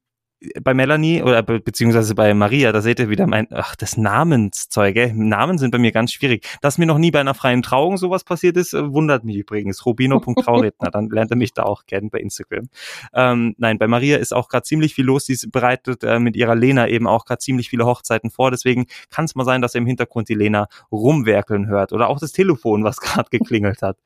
bei 0.61 0.73
Melanie 0.73 1.23
oder 1.23 1.41
be 1.41 1.59
beziehungsweise 1.59 2.13
bei 2.13 2.33
Maria, 2.33 2.71
da 2.71 2.81
seht 2.81 2.99
ihr 2.99 3.09
wieder 3.09 3.25
mein, 3.25 3.47
ach, 3.51 3.75
das 3.75 3.97
Namenszeug, 3.97 4.95
ey. 4.95 5.11
Namen 5.13 5.57
sind 5.57 5.71
bei 5.71 5.79
mir 5.79 5.91
ganz 5.91 6.11
schwierig. 6.11 6.47
Dass 6.61 6.77
mir 6.77 6.85
noch 6.85 6.99
nie 6.99 7.09
bei 7.09 7.19
einer 7.19 7.33
freien 7.33 7.63
Trauung 7.63 7.97
sowas 7.97 8.23
passiert 8.23 8.55
ist, 8.55 8.73
äh, 8.73 8.91
wundert 8.93 9.23
mich 9.23 9.37
übrigens. 9.37 9.85
Rubino.trauredner, 9.85 10.91
dann 10.91 11.09
lernt 11.09 11.31
er 11.31 11.37
mich 11.37 11.53
da 11.53 11.63
auch 11.63 11.85
kennen 11.85 12.09
bei 12.11 12.19
Instagram. 12.19 12.69
Ähm, 13.13 13.55
nein, 13.57 13.79
bei 13.79 13.87
Maria 13.87 14.17
ist 14.17 14.33
auch 14.33 14.47
gerade 14.47 14.63
ziemlich 14.63 14.93
viel 14.93 15.05
los. 15.05 15.25
Sie 15.25 15.47
bereitet 15.47 16.03
äh, 16.03 16.19
mit 16.19 16.35
ihrer 16.35 16.55
Lena 16.55 16.87
eben 16.87 17.07
auch 17.07 17.25
gerade 17.25 17.39
ziemlich 17.39 17.69
viele 17.69 17.85
Hochzeiten 17.85 18.29
vor. 18.29 18.51
Deswegen 18.51 18.85
kann 19.09 19.25
es 19.25 19.33
mal 19.33 19.45
sein, 19.45 19.61
dass 19.61 19.73
ihr 19.73 19.81
im 19.81 19.87
Hintergrund 19.87 20.29
die 20.29 20.35
Lena 20.35 20.67
rumwerkeln 20.91 21.67
hört 21.67 21.93
oder 21.93 22.09
auch 22.09 22.19
das 22.19 22.31
Telefon, 22.31 22.83
was 22.83 22.97
gerade 22.97 23.29
geklingelt 23.31 23.81
hat. 23.81 23.97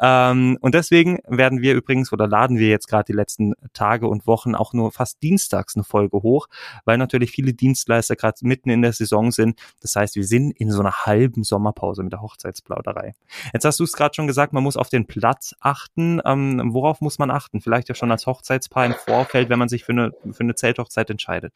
Ähm, 0.00 0.56
und 0.60 0.74
deswegen 0.74 1.18
werden 1.28 1.60
wir 1.60 1.74
übrigens 1.74 2.10
oder 2.12 2.26
laden 2.26 2.58
wir 2.58 2.68
jetzt 2.68 2.88
gerade 2.88 3.04
die 3.04 3.12
letzten 3.12 3.52
Tage 3.74 4.08
und 4.08 4.26
Wochen 4.26 4.54
auch 4.54 4.72
nur 4.72 4.90
fast 4.90 5.22
dienstags 5.22 5.73
eine 5.76 5.84
Folge 5.84 6.22
hoch, 6.22 6.48
weil 6.84 6.98
natürlich 6.98 7.30
viele 7.30 7.54
Dienstleister 7.54 8.16
gerade 8.16 8.38
mitten 8.42 8.70
in 8.70 8.82
der 8.82 8.92
Saison 8.92 9.30
sind. 9.30 9.58
Das 9.80 9.96
heißt, 9.96 10.16
wir 10.16 10.24
sind 10.24 10.52
in 10.52 10.70
so 10.70 10.80
einer 10.80 11.06
halben 11.06 11.44
Sommerpause 11.44 12.02
mit 12.02 12.12
der 12.12 12.22
Hochzeitsplauderei. 12.22 13.14
Jetzt 13.52 13.64
hast 13.64 13.80
du 13.80 13.84
es 13.84 13.92
gerade 13.92 14.14
schon 14.14 14.26
gesagt, 14.26 14.52
man 14.52 14.62
muss 14.62 14.76
auf 14.76 14.88
den 14.88 15.06
Platz 15.06 15.54
achten. 15.60 16.20
Ähm, 16.24 16.70
worauf 16.72 17.00
muss 17.00 17.18
man 17.18 17.30
achten? 17.30 17.60
Vielleicht 17.60 17.88
ja 17.88 17.94
schon 17.94 18.10
als 18.10 18.26
Hochzeitspaar 18.26 18.86
im 18.86 18.94
Vorfeld, 18.94 19.48
wenn 19.48 19.58
man 19.58 19.68
sich 19.68 19.84
für 19.84 19.92
eine, 19.92 20.12
für 20.32 20.42
eine 20.42 20.54
Zelthochzeit 20.54 21.10
entscheidet. 21.10 21.52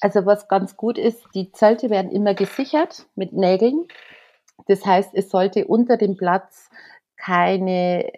Also 0.00 0.26
was 0.26 0.48
ganz 0.48 0.76
gut 0.76 0.98
ist, 0.98 1.24
die 1.34 1.50
Zelte 1.52 1.90
werden 1.90 2.10
immer 2.10 2.34
gesichert 2.34 3.06
mit 3.14 3.32
Nägeln. 3.32 3.86
Das 4.66 4.84
heißt, 4.84 5.10
es 5.14 5.30
sollte 5.30 5.66
unter 5.66 5.96
dem 5.96 6.16
Platz 6.16 6.68
keine, 7.16 8.10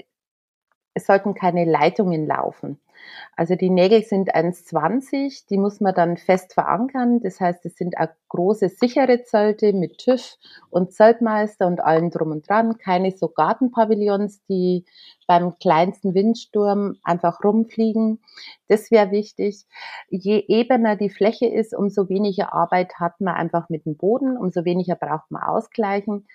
es 0.95 1.07
sollten 1.07 1.35
keine 1.35 1.64
Leitungen 1.64 2.26
laufen. 2.26 2.80
Also 3.37 3.54
die 3.54 3.71
Nägel 3.71 4.02
sind 4.02 4.35
1,20, 4.35 5.47
die 5.49 5.57
muss 5.57 5.80
man 5.80 5.95
dann 5.95 6.16
fest 6.16 6.54
verankern. 6.54 7.21
Das 7.21 7.40
heißt, 7.40 7.64
es 7.64 7.76
sind 7.76 7.97
auch 7.99 8.09
große 8.28 8.69
sichere 8.69 9.23
Zelte 9.23 9.73
mit 9.73 9.99
TÜV 9.99 10.37
und 10.69 10.92
Zeltmeister 10.92 11.66
und 11.66 11.80
allem 11.80 12.11
drum 12.11 12.33
und 12.33 12.49
dran. 12.49 12.76
Keine 12.78 13.12
so 13.12 13.28
Gartenpavillons, 13.28 14.45
die 14.47 14.85
beim 15.26 15.59
kleinsten 15.59 16.14
Windsturm 16.14 16.97
einfach 17.02 17.42
rumfliegen. 17.42 18.21
Das 18.69 18.90
wäre 18.90 19.11
wichtig. 19.11 19.64
Je 20.09 20.45
ebener 20.49 20.97
die 20.97 21.11
Fläche 21.11 21.47
ist, 21.47 21.75
umso 21.75 22.09
weniger 22.09 22.52
Arbeit 22.52 22.95
hat 22.99 23.21
man 23.21 23.35
einfach 23.35 23.69
mit 23.69 23.87
dem 23.87 23.97
Boden, 23.97 24.37
umso 24.37 24.64
weniger 24.64 24.97
braucht 24.97 25.30
man 25.30 25.42
ausgleichen. 25.42 26.26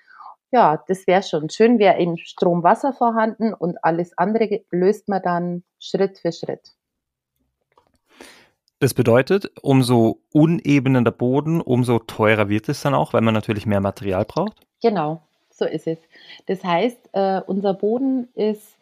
Ja, 0.56 0.82
das 0.88 1.06
wäre 1.06 1.22
schon. 1.22 1.50
Schön 1.50 1.80
wäre 1.80 2.00
eben 2.00 2.18
Strom, 2.18 2.64
Wasser 2.64 2.94
vorhanden 2.94 3.54
und 3.54 3.84
alles 3.84 4.18
andere 4.18 4.62
löst 4.72 5.10
man 5.10 5.22
dann 5.22 5.64
Schritt 5.80 6.18
für 6.20 6.32
Schritt. 6.32 6.78
Das 8.80 8.94
bedeutet, 8.94 9.52
umso 9.62 10.22
unebener 10.32 11.04
der 11.04 11.12
Boden, 11.12 11.60
umso 11.60 12.00
teurer 12.00 12.48
wird 12.48 12.70
es 12.70 12.80
dann 12.80 12.94
auch, 12.94 13.12
weil 13.12 13.20
man 13.20 13.34
natürlich 13.34 13.66
mehr 13.66 13.82
Material 13.82 14.24
braucht? 14.24 14.66
Genau, 14.82 15.24
so 15.50 15.66
ist 15.66 15.88
es. 15.88 15.98
Das 16.46 16.64
heißt, 16.64 17.10
äh, 17.12 17.42
unser 17.46 17.74
Boden 17.74 18.30
ist 18.34 18.78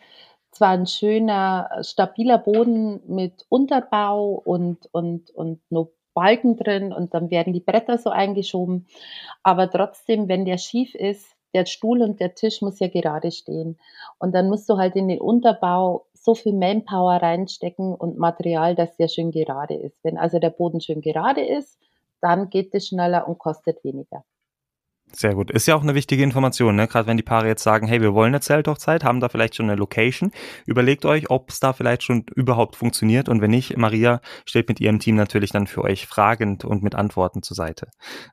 zwar 0.52 0.74
ein 0.74 0.86
schöner, 0.86 1.72
stabiler 1.82 2.38
Boden 2.38 3.02
mit 3.08 3.48
Unterbau 3.50 4.44
und, 4.46 4.90
und, 4.92 5.32
und 5.32 5.60
nur 5.72 5.92
Balken 6.14 6.56
drin 6.56 6.94
und 6.94 7.16
dann 7.16 7.32
werden 7.32 7.52
die 7.52 7.62
Bretter 7.62 7.98
so 7.98 8.12
eingeschoben, 8.12 8.86
aber 9.42 9.72
trotzdem, 9.72 10.28
wenn 10.28 10.46
der 10.46 10.60
schief 10.60 10.94
ist, 10.94 11.33
der 11.54 11.66
Stuhl 11.66 12.02
und 12.02 12.20
der 12.20 12.36
Tisch 12.36 12.62
muss 12.62 12.80
ja 12.80 12.88
gerade 12.88 13.32
stehen. 13.32 13.78
Und 14.20 14.34
dann 14.34 14.50
musst 14.50 14.70
du 14.70 14.78
halt 14.78 14.96
in 14.96 15.08
den 15.08 15.22
Unterbau 15.22 16.06
so 16.14 16.36
viel 16.36 16.54
Manpower 16.54 17.22
reinstecken 17.22 17.94
und 17.94 18.18
Material, 18.18 18.76
dass 18.76 18.96
der 18.98 19.08
schön 19.08 19.32
gerade 19.32 19.76
ist. 19.76 20.04
Wenn 20.04 20.18
also 20.18 20.40
der 20.40 20.50
Boden 20.50 20.82
schön 20.82 21.02
gerade 21.02 21.42
ist, 21.42 21.78
dann 22.22 22.50
geht 22.50 22.74
es 22.74 22.88
schneller 22.88 23.28
und 23.28 23.38
kostet 23.38 23.84
weniger. 23.84 24.24
Sehr 25.16 25.36
gut. 25.36 25.52
Ist 25.52 25.68
ja 25.68 25.76
auch 25.76 25.84
eine 25.84 25.94
wichtige 25.94 26.24
Information, 26.24 26.76
ne? 26.76 26.88
Gerade 26.88 27.08
wenn 27.08 27.18
die 27.18 27.24
Paare 27.24 27.48
jetzt 27.48 27.62
sagen, 27.62 27.86
hey, 27.88 28.02
wir 28.02 28.16
wollen 28.16 28.30
eine 28.30 28.42
Zelthochzeit, 28.42 29.04
haben 29.04 29.20
da 29.20 29.30
vielleicht 29.30 29.56
schon 29.56 29.70
eine 29.70 29.78
Location. 29.78 30.32
Überlegt 30.66 31.06
euch, 31.06 31.30
ob 31.30 31.52
es 31.52 31.60
da 31.60 31.74
vielleicht 31.74 32.02
schon 32.02 32.26
überhaupt 32.36 32.76
funktioniert. 32.76 33.30
Und 33.30 33.40
wenn 33.40 33.52
nicht, 33.52 33.78
Maria 33.78 34.22
steht 34.46 34.70
mit 34.70 34.80
ihrem 34.80 34.98
Team 34.98 35.16
natürlich 35.16 35.52
dann 35.52 35.68
für 35.68 35.84
euch 35.84 36.08
fragend 36.08 36.66
und 36.66 36.82
mit 36.82 36.96
Antworten 36.96 37.44
zur 37.44 37.56
Seite. 37.56 37.90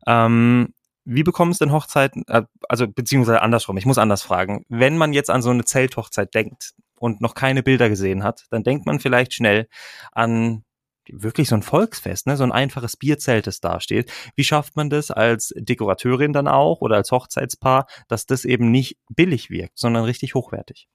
Ähm, 0.06 0.72
wie 1.04 1.22
bekommen 1.22 1.50
es 1.50 1.58
denn 1.58 1.72
Hochzeiten, 1.72 2.24
äh, 2.28 2.42
also 2.68 2.86
beziehungsweise 2.88 3.42
andersrum, 3.42 3.76
ich 3.76 3.86
muss 3.86 3.98
anders 3.98 4.22
fragen. 4.22 4.64
Wenn 4.68 4.96
man 4.96 5.12
jetzt 5.12 5.30
an 5.30 5.42
so 5.42 5.50
eine 5.50 5.64
Zelthochzeit 5.64 6.34
denkt 6.34 6.72
und 6.98 7.20
noch 7.20 7.34
keine 7.34 7.62
Bilder 7.62 7.88
gesehen 7.88 8.22
hat, 8.22 8.46
dann 8.50 8.62
denkt 8.62 8.86
man 8.86 9.00
vielleicht 9.00 9.34
schnell 9.34 9.68
an 10.12 10.64
wirklich 11.12 11.48
so 11.48 11.56
ein 11.56 11.62
Volksfest, 11.62 12.26
ne? 12.26 12.36
so 12.36 12.44
ein 12.44 12.52
einfaches 12.52 12.96
Bierzelt, 12.96 13.46
das 13.46 13.60
da 13.60 13.80
steht. 13.80 14.12
Wie 14.36 14.44
schafft 14.44 14.76
man 14.76 14.90
das 14.90 15.10
als 15.10 15.52
Dekorateurin 15.56 16.32
dann 16.32 16.48
auch 16.48 16.80
oder 16.80 16.96
als 16.96 17.10
Hochzeitspaar, 17.10 17.86
dass 18.08 18.26
das 18.26 18.44
eben 18.44 18.70
nicht 18.70 18.98
billig 19.08 19.50
wirkt, 19.50 19.78
sondern 19.78 20.04
richtig 20.04 20.34
hochwertig? 20.34 20.88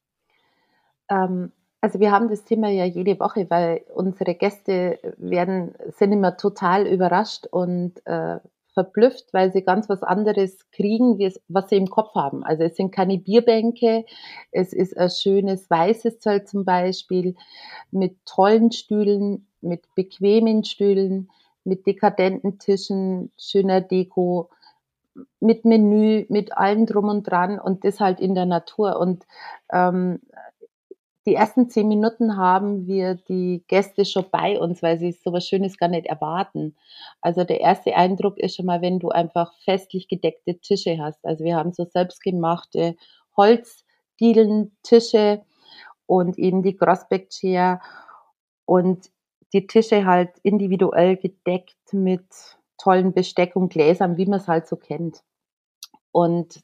Ähm, 1.09 1.51
also 1.81 1.99
wir 1.99 2.11
haben 2.11 2.29
das 2.29 2.43
Thema 2.43 2.69
ja 2.69 2.85
jede 2.85 3.19
Woche, 3.19 3.49
weil 3.49 3.83
unsere 3.93 4.35
Gäste 4.35 4.99
werden, 5.17 5.75
sind 5.97 6.11
immer 6.11 6.37
total 6.37 6.87
überrascht 6.87 7.45
und 7.47 7.93
äh, 8.05 8.39
verblüfft, 8.75 9.33
weil 9.33 9.51
sie 9.51 9.63
ganz 9.63 9.89
was 9.89 10.03
anderes 10.03 10.69
kriegen, 10.71 11.17
was 11.47 11.69
sie 11.69 11.77
im 11.77 11.89
Kopf 11.89 12.13
haben. 12.13 12.43
Also 12.43 12.63
es 12.63 12.75
sind 12.75 12.91
keine 12.91 13.17
Bierbänke, 13.17 14.05
es 14.51 14.73
ist 14.73 14.95
ein 14.95 15.09
schönes 15.09 15.67
weißes 15.69 16.19
Zelt 16.19 16.47
zum 16.47 16.65
Beispiel 16.65 17.35
mit 17.89 18.17
tollen 18.25 18.71
Stühlen, 18.71 19.47
mit 19.61 19.83
bequemen 19.95 20.63
Stühlen, 20.63 21.31
mit 21.63 21.87
dekadenten 21.87 22.59
Tischen, 22.59 23.31
schöner 23.37 23.81
Deko, 23.81 24.49
mit 25.39 25.63
Menü, 25.63 26.25
mit 26.27 26.57
allem 26.57 26.85
drum 26.85 27.07
und 27.07 27.23
dran 27.23 27.59
und 27.59 27.85
das 27.85 27.99
halt 28.01 28.19
in 28.19 28.35
der 28.35 28.45
Natur. 28.45 28.99
Und 28.99 29.25
ähm, 29.71 30.19
die 31.25 31.35
ersten 31.35 31.69
zehn 31.69 31.87
Minuten 31.87 32.37
haben 32.37 32.85
wir 32.85 33.15
die 33.15 33.63
Gäste 33.67 34.05
schon 34.05 34.25
bei 34.31 34.59
uns, 34.59 34.83
weil 34.83 34.99
sie 34.99 35.11
so 35.11 35.33
was 35.33 35.47
Schönes 35.47 35.77
gar 35.77 35.89
nicht 35.89 36.05
erwarten. 36.05 36.75
Also 37.21 37.43
der 37.43 37.61
erste 37.61 37.95
Eindruck 37.95 38.37
ist 38.37 38.55
schon 38.55 38.67
mal, 38.67 38.81
wenn 38.81 38.99
du 38.99 39.09
einfach 39.09 39.53
festlich 39.63 40.07
gedeckte 40.07 40.59
Tische 40.59 40.97
hast. 40.99 41.25
Also 41.25 41.43
wir 41.43 41.55
haben 41.55 41.73
so 41.73 41.85
selbstgemachte 41.85 42.95
Holzdielen, 43.35 44.77
Tische 44.83 45.41
und 46.05 46.37
eben 46.37 46.61
die 46.61 46.75
Grossback 46.75 47.29
Chair 47.29 47.81
und 48.65 49.09
die 49.53 49.67
Tische 49.67 50.05
halt 50.05 50.31
individuell 50.43 51.17
gedeckt 51.17 51.93
mit 51.93 52.25
tollen 52.77 53.13
Besteck 53.13 53.55
und 53.55 53.69
Gläsern, 53.69 54.17
wie 54.17 54.25
man 54.25 54.39
es 54.39 54.47
halt 54.47 54.67
so 54.67 54.75
kennt. 54.75 55.23
Und 56.11 56.61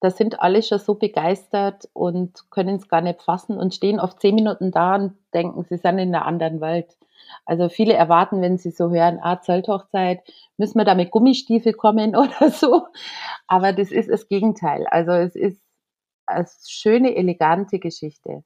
da 0.00 0.10
sind 0.10 0.40
alle 0.40 0.62
schon 0.62 0.78
so 0.78 0.94
begeistert 0.94 1.88
und 1.92 2.50
können 2.50 2.76
es 2.76 2.88
gar 2.88 3.00
nicht 3.00 3.22
fassen 3.22 3.58
und 3.58 3.74
stehen 3.74 3.98
oft 3.98 4.20
zehn 4.20 4.34
Minuten 4.34 4.70
da 4.70 4.94
und 4.94 5.14
denken, 5.34 5.64
sie 5.64 5.76
sind 5.76 5.98
in 5.98 6.14
einer 6.14 6.26
anderen 6.26 6.60
Welt. 6.60 6.96
Also 7.44 7.68
viele 7.68 7.94
erwarten, 7.94 8.40
wenn 8.40 8.58
sie 8.58 8.70
so 8.70 8.90
hören, 8.90 9.18
ah, 9.20 9.40
Zelthochzeit, 9.40 10.20
müssen 10.56 10.78
wir 10.78 10.84
da 10.84 10.94
mit 10.94 11.10
Gummistiefel 11.10 11.72
kommen 11.72 12.16
oder 12.16 12.50
so. 12.50 12.86
Aber 13.46 13.72
das 13.72 13.90
ist 13.90 14.08
das 14.08 14.28
Gegenteil. 14.28 14.86
Also 14.86 15.12
es 15.12 15.34
ist 15.34 15.60
eine 16.26 16.46
schöne, 16.66 17.16
elegante 17.16 17.78
Geschichte. 17.78 18.44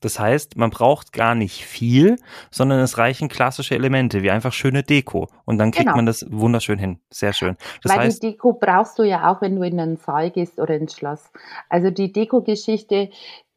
Das 0.00 0.18
heißt, 0.18 0.56
man 0.56 0.70
braucht 0.70 1.12
gar 1.12 1.34
nicht 1.34 1.64
viel, 1.64 2.16
sondern 2.50 2.80
es 2.80 2.98
reichen 2.98 3.28
klassische 3.28 3.74
Elemente, 3.74 4.22
wie 4.22 4.30
einfach 4.30 4.52
schöne 4.52 4.82
Deko. 4.82 5.28
Und 5.46 5.56
dann 5.56 5.70
kriegt 5.70 5.86
genau. 5.86 5.96
man 5.96 6.06
das 6.06 6.26
wunderschön 6.30 6.78
hin. 6.78 7.00
Sehr 7.10 7.32
schön. 7.32 7.56
Das 7.82 7.92
Weil 7.92 8.00
heißt, 8.00 8.22
die 8.22 8.32
Deko 8.32 8.52
brauchst 8.52 8.98
du 8.98 9.04
ja 9.04 9.30
auch, 9.30 9.40
wenn 9.40 9.56
du 9.56 9.62
in 9.62 9.80
einen 9.80 9.96
Saal 9.96 10.30
gehst 10.30 10.58
oder 10.58 10.76
ins 10.76 10.94
Schloss. 10.94 11.30
Also 11.70 11.90
die 11.90 12.12
Deko-Geschichte, 12.12 13.08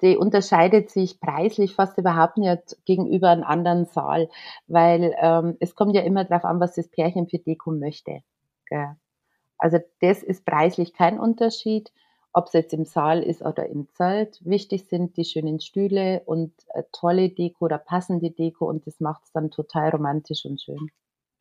die 0.01 0.15
unterscheidet 0.15 0.89
sich 0.89 1.19
preislich 1.19 1.75
fast 1.75 1.98
überhaupt 1.98 2.38
nicht 2.38 2.77
gegenüber 2.86 3.29
einem 3.29 3.43
anderen 3.43 3.86
Saal, 3.86 4.29
weil 4.67 5.13
ähm, 5.19 5.58
es 5.60 5.75
kommt 5.75 5.93
ja 5.93 6.03
immer 6.03 6.24
darauf 6.24 6.46
an, 6.46 6.62
was 6.62 6.75
das 6.75 6.88
Pärchen 6.88 7.27
für 7.27 7.39
Deko 7.39 7.72
möchte. 7.72 8.22
Gell? 8.67 8.96
Also 9.58 9.79
das 10.00 10.24
ist 10.24 10.46
preislich 10.46 10.93
kein 10.93 11.19
Unterschied 11.19 11.91
ob 12.33 12.48
es 12.48 12.53
jetzt 12.53 12.74
im 12.74 12.86
Saal 12.86 13.24
ist 13.24 13.41
oder 13.41 13.67
im 13.67 13.88
Zelt. 13.93 14.39
Wichtig 14.43 14.86
sind 14.88 15.17
die 15.17 15.25
schönen 15.25 15.59
Stühle 15.59 16.21
und 16.25 16.53
äh, 16.74 16.83
tolle 16.91 17.29
Deko 17.29 17.65
oder 17.65 17.77
passende 17.77 18.31
Deko 18.31 18.65
und 18.65 18.86
das 18.88 19.00
macht 19.00 19.24
es 19.25 19.31
dann 19.31 19.51
total 19.51 19.89
romantisch 19.89 20.45
und 20.45 20.62
schön. 20.62 20.89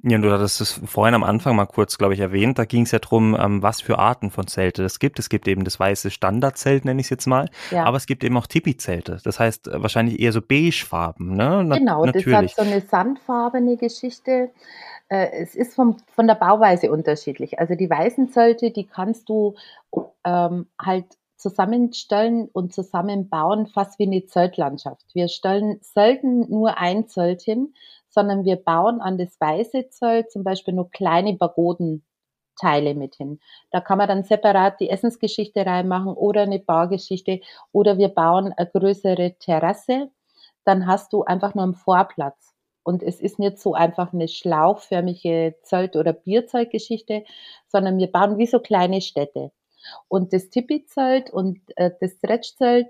Ja, 0.04 0.16
du 0.16 0.30
hattest 0.30 0.60
es 0.60 0.80
vorhin 0.84 1.16
am 1.16 1.24
Anfang 1.24 1.56
mal 1.56 1.66
kurz, 1.66 1.98
glaube 1.98 2.14
ich, 2.14 2.20
erwähnt. 2.20 2.56
Da 2.56 2.64
ging 2.64 2.82
es 2.82 2.92
ja 2.92 3.00
drum, 3.00 3.36
ähm, 3.38 3.62
was 3.64 3.80
für 3.80 3.98
Arten 3.98 4.30
von 4.30 4.46
Zelte 4.46 4.84
es 4.84 5.00
gibt. 5.00 5.18
Es 5.18 5.28
gibt 5.28 5.48
eben 5.48 5.64
das 5.64 5.80
weiße 5.80 6.12
Standardzelt, 6.12 6.84
nenne 6.84 7.00
ich 7.00 7.06
es 7.06 7.10
jetzt 7.10 7.26
mal. 7.26 7.50
Ja. 7.72 7.82
Aber 7.82 7.96
es 7.96 8.06
gibt 8.06 8.22
eben 8.22 8.36
auch 8.36 8.46
Tipi-Zelte. 8.46 9.18
Das 9.24 9.40
heißt 9.40 9.66
äh, 9.66 9.82
wahrscheinlich 9.82 10.20
eher 10.20 10.32
so 10.32 10.40
beigefarben, 10.40 11.34
ne? 11.34 11.64
Na 11.64 11.78
genau, 11.78 12.04
natürlich. 12.04 12.54
das 12.54 12.58
hat 12.58 12.66
so 12.66 12.72
eine 12.72 12.80
sandfarbene 12.80 13.76
Geschichte. 13.76 14.50
Äh, 15.08 15.30
es 15.32 15.54
ist 15.54 15.74
vom, 15.74 15.96
von 16.08 16.26
der 16.26 16.34
Bauweise 16.34 16.90
unterschiedlich. 16.90 17.58
Also 17.58 17.74
die 17.74 17.88
weißen 17.90 18.30
Zelte, 18.30 18.70
die 18.70 18.86
kannst 18.86 19.28
du 19.28 19.54
ähm, 20.24 20.66
halt 20.80 21.06
zusammenstellen 21.36 22.48
und 22.52 22.74
zusammenbauen, 22.74 23.66
fast 23.66 23.98
wie 23.98 24.06
eine 24.06 24.26
Zeltlandschaft. 24.26 25.06
Wir 25.14 25.28
stellen 25.28 25.78
selten 25.82 26.50
nur 26.50 26.78
ein 26.78 27.06
Zelt 27.08 27.42
hin, 27.42 27.74
sondern 28.08 28.44
wir 28.44 28.56
bauen 28.56 29.00
an 29.00 29.18
das 29.18 29.40
weiße 29.40 29.88
Zelt 29.90 30.32
zum 30.32 30.42
Beispiel 30.44 30.74
nur 30.74 30.90
kleine 30.90 31.36
Pagodenteile 31.36 32.94
mit 32.94 33.14
hin. 33.14 33.38
Da 33.70 33.80
kann 33.80 33.98
man 33.98 34.08
dann 34.08 34.24
separat 34.24 34.80
die 34.80 34.90
Essensgeschichte 34.90 35.64
reinmachen 35.64 36.12
oder 36.12 36.42
eine 36.42 36.58
Bargeschichte 36.58 37.40
oder 37.72 37.98
wir 37.98 38.08
bauen 38.08 38.52
eine 38.56 38.68
größere 38.68 39.36
Terrasse. 39.38 40.10
Dann 40.64 40.86
hast 40.86 41.12
du 41.12 41.24
einfach 41.24 41.54
nur 41.54 41.64
einen 41.64 41.74
Vorplatz. 41.74 42.57
Und 42.88 43.02
es 43.02 43.20
ist 43.20 43.38
nicht 43.38 43.58
so 43.58 43.74
einfach 43.74 44.14
eine 44.14 44.28
schlauchförmige 44.28 45.56
Zelt- 45.60 45.94
oder 45.94 46.14
Bierzeltgeschichte, 46.14 47.22
sondern 47.66 47.98
wir 47.98 48.10
bauen 48.10 48.38
wie 48.38 48.46
so 48.46 48.60
kleine 48.60 49.02
Städte. 49.02 49.52
Und 50.08 50.32
das 50.32 50.48
Tipi-Zelt 50.48 51.28
und 51.28 51.60
äh, 51.76 51.90
das 52.00 52.12
Stretch-Zelt 52.12 52.88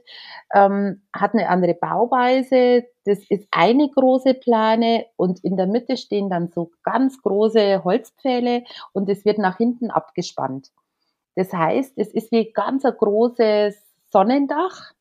ähm, 0.54 1.02
hat 1.12 1.34
eine 1.34 1.48
andere 1.48 1.74
Bauweise. 1.74 2.86
Das 3.06 3.18
ist 3.28 3.48
eine 3.50 3.90
große 3.90 4.34
Plane 4.34 5.06
und 5.16 5.42
in 5.42 5.56
der 5.56 5.66
Mitte 5.66 5.96
stehen 5.96 6.30
dann 6.30 6.46
so 6.46 6.70
ganz 6.84 7.20
große 7.20 7.82
Holzpfähle 7.82 8.62
und 8.92 9.08
es 9.08 9.24
wird 9.24 9.38
nach 9.38 9.56
hinten 9.56 9.90
abgespannt. 9.90 10.70
Das 11.34 11.52
heißt, 11.52 11.94
es 11.96 12.14
ist 12.14 12.30
wie 12.30 12.52
ganz 12.52 12.84
ein 12.84 12.94
großes 12.96 13.76
Sonnendach 14.12 14.92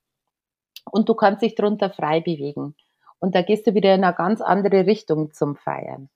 und 0.89 1.07
du 1.07 1.13
kannst 1.13 1.43
dich 1.43 1.53
drunter 1.53 1.91
frei 1.91 2.19
bewegen. 2.19 2.73
Und 3.19 3.35
da 3.35 3.41
gehst 3.41 3.67
du 3.67 3.73
wieder 3.73 3.93
in 3.95 4.03
eine 4.03 4.15
ganz 4.15 4.41
andere 4.41 4.85
Richtung 4.85 5.33
zum 5.33 5.55
Feiern. 5.55 6.09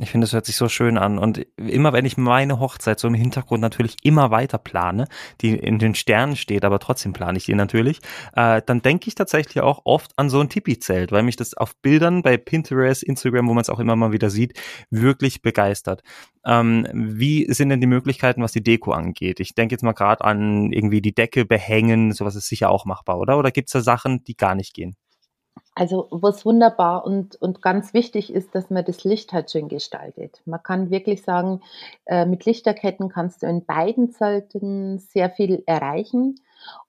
Ich 0.00 0.10
finde, 0.10 0.24
es 0.24 0.32
hört 0.32 0.44
sich 0.44 0.56
so 0.56 0.68
schön 0.68 0.98
an. 0.98 1.18
Und 1.18 1.46
immer 1.56 1.92
wenn 1.92 2.04
ich 2.04 2.16
meine 2.16 2.58
Hochzeit 2.58 2.98
so 2.98 3.06
im 3.06 3.14
Hintergrund 3.14 3.60
natürlich 3.60 3.94
immer 4.02 4.32
weiter 4.32 4.58
plane, 4.58 5.06
die 5.40 5.54
in 5.56 5.78
den 5.78 5.94
Sternen 5.94 6.34
steht, 6.34 6.64
aber 6.64 6.80
trotzdem 6.80 7.12
plane 7.12 7.38
ich 7.38 7.44
die 7.44 7.54
natürlich, 7.54 8.00
äh, 8.34 8.60
dann 8.66 8.82
denke 8.82 9.06
ich 9.06 9.14
tatsächlich 9.14 9.62
auch 9.62 9.82
oft 9.84 10.10
an 10.18 10.30
so 10.30 10.40
ein 10.40 10.48
Tipi-Zelt, 10.48 11.12
weil 11.12 11.22
mich 11.22 11.36
das 11.36 11.54
auf 11.54 11.76
Bildern 11.76 12.22
bei 12.22 12.36
Pinterest, 12.36 13.04
Instagram, 13.04 13.46
wo 13.48 13.54
man 13.54 13.62
es 13.62 13.70
auch 13.70 13.78
immer 13.78 13.94
mal 13.94 14.10
wieder 14.10 14.30
sieht, 14.30 14.58
wirklich 14.90 15.42
begeistert. 15.42 16.02
Ähm, 16.44 16.88
wie 16.92 17.46
sind 17.52 17.68
denn 17.68 17.80
die 17.80 17.86
Möglichkeiten, 17.86 18.42
was 18.42 18.50
die 18.50 18.64
Deko 18.64 18.90
angeht? 18.90 19.38
Ich 19.38 19.54
denke 19.54 19.74
jetzt 19.74 19.82
mal 19.82 19.92
gerade 19.92 20.24
an 20.24 20.72
irgendwie 20.72 21.02
die 21.02 21.14
Decke 21.14 21.44
behängen, 21.44 22.10
sowas 22.10 22.34
ist 22.34 22.48
sicher 22.48 22.68
auch 22.68 22.84
machbar, 22.84 23.20
oder? 23.20 23.38
Oder 23.38 23.52
gibt 23.52 23.68
es 23.68 23.72
da 23.74 23.80
Sachen, 23.80 24.24
die 24.24 24.36
gar 24.36 24.56
nicht 24.56 24.74
gehen? 24.74 24.96
Also 25.76 26.06
was 26.10 26.46
wunderbar 26.46 27.04
und, 27.04 27.34
und 27.36 27.60
ganz 27.60 27.94
wichtig 27.94 28.32
ist, 28.32 28.54
dass 28.54 28.70
man 28.70 28.84
das 28.84 29.02
Licht 29.02 29.32
halt 29.32 29.50
schön 29.50 29.68
gestaltet. 29.68 30.40
Man 30.44 30.62
kann 30.62 30.90
wirklich 30.90 31.22
sagen, 31.22 31.62
äh, 32.06 32.26
mit 32.26 32.44
Lichterketten 32.44 33.08
kannst 33.08 33.42
du 33.42 33.46
in 33.46 33.64
beiden 33.64 34.12
Zelten 34.12 34.98
sehr 34.98 35.30
viel 35.30 35.64
erreichen 35.66 36.36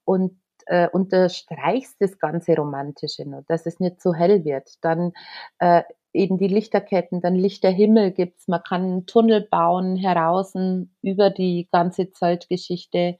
und 0.04 0.38
äh, 0.66 0.88
unterstreichst 0.88 1.96
das 2.00 2.18
ganze 2.18 2.54
Romantische 2.54 3.28
noch, 3.28 3.42
dass 3.48 3.66
es 3.66 3.80
nicht 3.80 4.00
so 4.00 4.14
hell 4.14 4.44
wird. 4.44 4.74
Dann 4.82 5.12
äh, 5.58 5.82
eben 6.12 6.38
die 6.38 6.48
Lichterketten, 6.48 7.20
dann 7.20 7.34
Lichterhimmel 7.34 8.12
gibt's. 8.12 8.48
Man 8.48 8.62
kann 8.62 8.82
einen 8.82 9.06
Tunnel 9.06 9.42
bauen 9.42 9.96
heraus 9.96 10.54
über 11.02 11.30
die 11.30 11.68
ganze 11.72 12.10
Zeltgeschichte. 12.10 13.18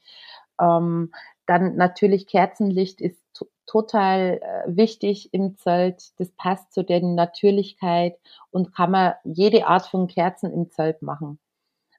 Ähm, 0.61 1.13
dann 1.47 1.77
natürlich 1.77 2.27
Kerzenlicht 2.27 3.01
ist 3.01 3.21
total 3.67 4.41
äh, 4.43 4.77
wichtig 4.77 5.33
im 5.33 5.57
Zelt. 5.57 6.19
Das 6.19 6.31
passt 6.33 6.73
zu 6.73 6.83
der 6.83 7.03
Natürlichkeit 7.03 8.19
und 8.51 8.75
kann 8.75 8.91
man 8.91 9.15
jede 9.25 9.67
Art 9.67 9.87
von 9.87 10.07
Kerzen 10.07 10.53
im 10.53 10.71
Zelt 10.71 11.03
machen. 11.03 11.39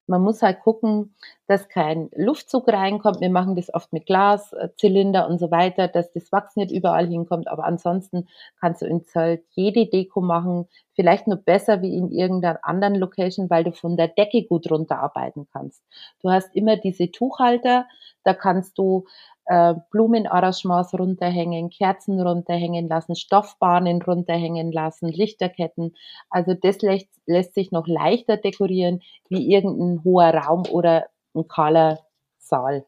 Man 0.10 0.22
muss 0.22 0.42
halt 0.42 0.62
gucken, 0.62 1.16
dass 1.48 1.68
kein 1.68 2.10
Luftzug 2.16 2.70
reinkommt. 2.70 3.20
Wir 3.20 3.30
machen 3.30 3.58
das 3.58 3.74
oft 3.74 3.92
mit 3.92 4.06
Glaszylinder 4.06 5.28
und 5.28 5.38
so 5.38 5.52
weiter, 5.52 5.90
dass 5.90 6.14
das 6.14 6.32
Wachs 6.32 6.56
nicht 6.56 6.72
überall 6.72 7.08
hinkommt. 7.08 7.50
Aber 7.50 7.66
ansonsten 7.66 8.28
kannst 8.60 8.82
du 8.82 8.86
im 8.86 9.04
Zelt 9.04 9.44
jede 9.50 9.86
Deko 9.86 10.22
machen. 10.22 10.68
Vielleicht 10.94 11.28
nur 11.28 11.38
besser 11.38 11.82
wie 11.82 11.94
in 11.94 12.10
irgendeiner 12.10 12.60
anderen 12.64 12.96
Location, 12.96 13.50
weil 13.50 13.66
du 13.66 13.74
von 13.74 13.98
der 13.98 14.08
Decke 14.08 14.44
gut 14.44 14.72
runterarbeiten 14.72 15.48
kannst. 15.52 15.84
Du 16.22 16.30
hast 16.30 16.56
immer 16.56 16.78
diese 16.78 17.12
Tuchhalter. 17.12 17.86
Da 18.24 18.34
kannst 18.34 18.78
du 18.78 19.08
äh, 19.48 19.76
Blumenarrangements 19.92 20.94
runterhängen, 20.94 21.70
Kerzen 21.70 22.20
runterhängen 22.20 22.88
lassen, 22.88 23.16
Stoffbahnen 23.16 24.02
runterhängen 24.02 24.72
lassen, 24.72 25.08
Lichterketten. 25.08 25.96
Also 26.30 26.54
das 26.54 26.82
lässt, 26.82 27.10
lässt 27.26 27.54
sich 27.54 27.72
noch 27.72 27.88
leichter 27.88 28.38
dekorieren 28.38 29.02
wie 29.30 29.52
irgendein 29.52 30.04
hoher 30.04 30.34
Raum 30.34 30.64
oder 30.70 31.06
ein 31.34 31.48
kahler 31.48 32.00
Saal. 32.38 32.86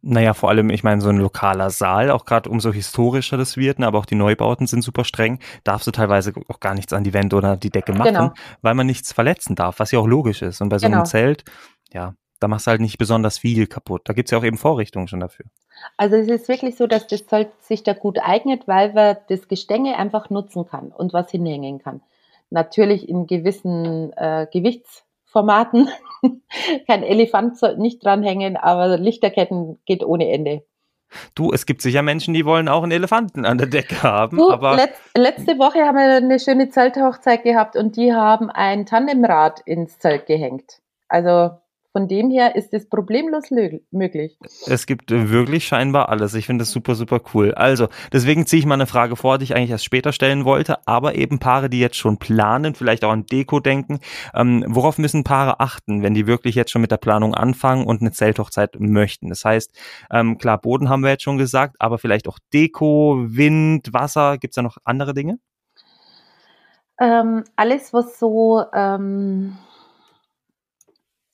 Naja, 0.00 0.32
vor 0.32 0.48
allem, 0.48 0.70
ich 0.70 0.84
meine, 0.84 1.00
so 1.00 1.08
ein 1.08 1.18
lokaler 1.18 1.70
Saal, 1.70 2.10
auch 2.10 2.24
gerade 2.24 2.48
umso 2.48 2.72
historischer 2.72 3.36
das 3.36 3.56
wird, 3.56 3.80
ne, 3.80 3.86
aber 3.86 3.98
auch 3.98 4.06
die 4.06 4.14
Neubauten 4.14 4.68
sind 4.68 4.82
super 4.82 5.04
streng, 5.04 5.40
darfst 5.64 5.88
du 5.88 5.90
teilweise 5.90 6.32
auch 6.48 6.60
gar 6.60 6.74
nichts 6.74 6.92
an 6.92 7.02
die 7.02 7.12
Wände 7.12 7.34
oder 7.34 7.56
die 7.56 7.70
Decke 7.70 7.92
machen, 7.92 8.14
genau. 8.14 8.32
weil 8.62 8.74
man 8.74 8.86
nichts 8.86 9.12
verletzen 9.12 9.56
darf, 9.56 9.80
was 9.80 9.90
ja 9.90 9.98
auch 9.98 10.06
logisch 10.06 10.42
ist. 10.42 10.60
Und 10.60 10.68
bei 10.68 10.78
so 10.78 10.86
genau. 10.86 10.98
einem 10.98 11.06
Zelt, 11.06 11.44
ja, 11.92 12.14
da 12.40 12.48
machst 12.48 12.66
du 12.66 12.70
halt 12.70 12.80
nicht 12.80 12.98
besonders 12.98 13.38
viel 13.38 13.66
kaputt. 13.66 14.02
Da 14.04 14.12
gibt's 14.12 14.30
ja 14.30 14.38
auch 14.38 14.44
eben 14.44 14.58
Vorrichtungen 14.58 15.08
schon 15.08 15.20
dafür. 15.20 15.46
Also 15.96 16.16
es 16.16 16.28
ist 16.28 16.48
wirklich 16.48 16.76
so, 16.76 16.86
dass 16.86 17.06
das 17.06 17.26
Zeug 17.26 17.48
sich 17.60 17.82
da 17.82 17.92
gut 17.92 18.18
eignet, 18.20 18.66
weil 18.66 18.92
man 18.92 19.16
das 19.28 19.48
Gestänge 19.48 19.96
einfach 19.96 20.30
nutzen 20.30 20.66
kann 20.66 20.88
und 20.88 21.12
was 21.12 21.30
hinhängen 21.30 21.78
kann. 21.78 22.00
Natürlich 22.50 23.08
in 23.08 23.26
gewissen 23.26 24.12
äh, 24.14 24.46
Gewichtsverhältnissen 24.50 25.08
Formaten. 25.30 25.88
Kein 26.86 27.02
Elefant 27.02 27.58
soll 27.58 27.76
nicht 27.76 28.04
dranhängen, 28.04 28.56
aber 28.56 28.96
Lichterketten 28.96 29.78
geht 29.84 30.04
ohne 30.04 30.30
Ende. 30.30 30.64
Du, 31.34 31.52
es 31.52 31.64
gibt 31.64 31.80
sicher 31.80 32.02
Menschen, 32.02 32.34
die 32.34 32.44
wollen 32.44 32.68
auch 32.68 32.82
einen 32.82 32.92
Elefanten 32.92 33.46
an 33.46 33.56
der 33.56 33.66
Decke 33.66 34.02
haben. 34.02 34.36
Du, 34.36 34.50
aber 34.50 34.76
letz, 34.76 34.98
letzte 35.16 35.58
Woche 35.58 35.80
haben 35.80 35.96
wir 35.96 36.16
eine 36.16 36.38
schöne 36.38 36.68
Zelthochzeit 36.68 37.44
gehabt 37.44 37.76
und 37.76 37.96
die 37.96 38.12
haben 38.12 38.50
ein 38.50 38.84
Tandemrad 38.84 39.60
ins 39.60 39.98
Zelt 39.98 40.26
gehängt. 40.26 40.80
Also 41.08 41.50
von 41.92 42.06
dem 42.06 42.30
her 42.30 42.54
ist 42.54 42.74
es 42.74 42.88
problemlos 42.88 43.50
möglich. 43.90 44.38
Es 44.66 44.86
gibt 44.86 45.10
äh, 45.10 45.30
wirklich 45.30 45.66
scheinbar 45.66 46.08
alles. 46.08 46.34
Ich 46.34 46.46
finde 46.46 46.62
das 46.62 46.70
super, 46.70 46.94
super 46.94 47.20
cool. 47.32 47.54
Also, 47.54 47.88
deswegen 48.12 48.46
ziehe 48.46 48.60
ich 48.60 48.66
mal 48.66 48.74
eine 48.74 48.86
Frage 48.86 49.16
vor, 49.16 49.38
die 49.38 49.44
ich 49.44 49.56
eigentlich 49.56 49.70
erst 49.70 49.84
später 49.84 50.12
stellen 50.12 50.44
wollte, 50.44 50.86
aber 50.86 51.14
eben 51.14 51.38
Paare, 51.38 51.70
die 51.70 51.80
jetzt 51.80 51.96
schon 51.96 52.18
planen, 52.18 52.74
vielleicht 52.74 53.04
auch 53.04 53.10
an 53.10 53.26
Deko 53.26 53.60
denken. 53.60 54.00
Ähm, 54.34 54.64
worauf 54.68 54.98
müssen 54.98 55.24
Paare 55.24 55.60
achten, 55.60 56.02
wenn 56.02 56.14
die 56.14 56.26
wirklich 56.26 56.54
jetzt 56.54 56.70
schon 56.70 56.82
mit 56.82 56.90
der 56.90 56.98
Planung 56.98 57.34
anfangen 57.34 57.86
und 57.86 58.00
eine 58.00 58.12
Zelthochzeit 58.12 58.78
möchten? 58.78 59.28
Das 59.28 59.44
heißt, 59.44 59.74
ähm, 60.10 60.38
klar, 60.38 60.60
Boden 60.60 60.88
haben 60.88 61.02
wir 61.02 61.10
jetzt 61.10 61.22
schon 61.22 61.38
gesagt, 61.38 61.76
aber 61.78 61.98
vielleicht 61.98 62.28
auch 62.28 62.38
Deko, 62.52 63.16
Wind, 63.28 63.92
Wasser. 63.92 64.38
Gibt 64.38 64.52
es 64.52 64.56
da 64.56 64.62
noch 64.62 64.76
andere 64.84 65.14
Dinge? 65.14 65.38
Ähm, 67.00 67.44
alles, 67.56 67.92
was 67.92 68.18
so 68.18 68.64
ähm, 68.74 69.56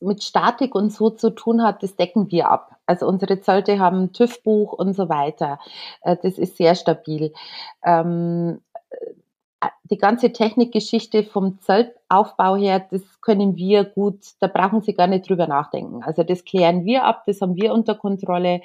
mit 0.05 0.23
Statik 0.23 0.75
und 0.75 0.93
so 0.93 1.11
zu 1.11 1.31
tun 1.31 1.63
hat, 1.63 1.83
das 1.83 1.97
decken 1.97 2.31
wir 2.31 2.51
ab. 2.51 2.77
Also 2.87 3.07
unsere 3.07 3.41
Zelte 3.41 3.79
haben 3.79 4.13
TÜV-Buch 4.13 4.73
und 4.73 4.95
so 4.95 5.09
weiter. 5.09 5.59
Äh, 6.03 6.17
das 6.23 6.39
ist 6.39 6.57
sehr 6.57 6.75
stabil. 6.75 7.33
Ähm, 7.85 8.61
äh, 8.91 9.69
die 9.85 9.99
ganze 9.99 10.33
Technikgeschichte 10.33 11.25
vom 11.25 11.61
Zeltaufbau 11.61 12.57
her, 12.57 12.87
das 12.91 13.03
können 13.21 13.57
wir 13.57 13.85
gut, 13.85 14.21
da 14.41 14.47
brauchen 14.47 14.83
Sie 14.83 14.95
gar 14.95 15.07
nicht 15.07 15.29
drüber 15.29 15.47
nachdenken. 15.47 16.03
Also 16.03 16.23
das 16.23 16.45
klären 16.45 16.85
wir 16.85 17.05
ab, 17.05 17.25
das 17.27 17.41
haben 17.41 17.57
wir 17.57 17.73
unter 17.73 17.95
Kontrolle. 17.95 18.61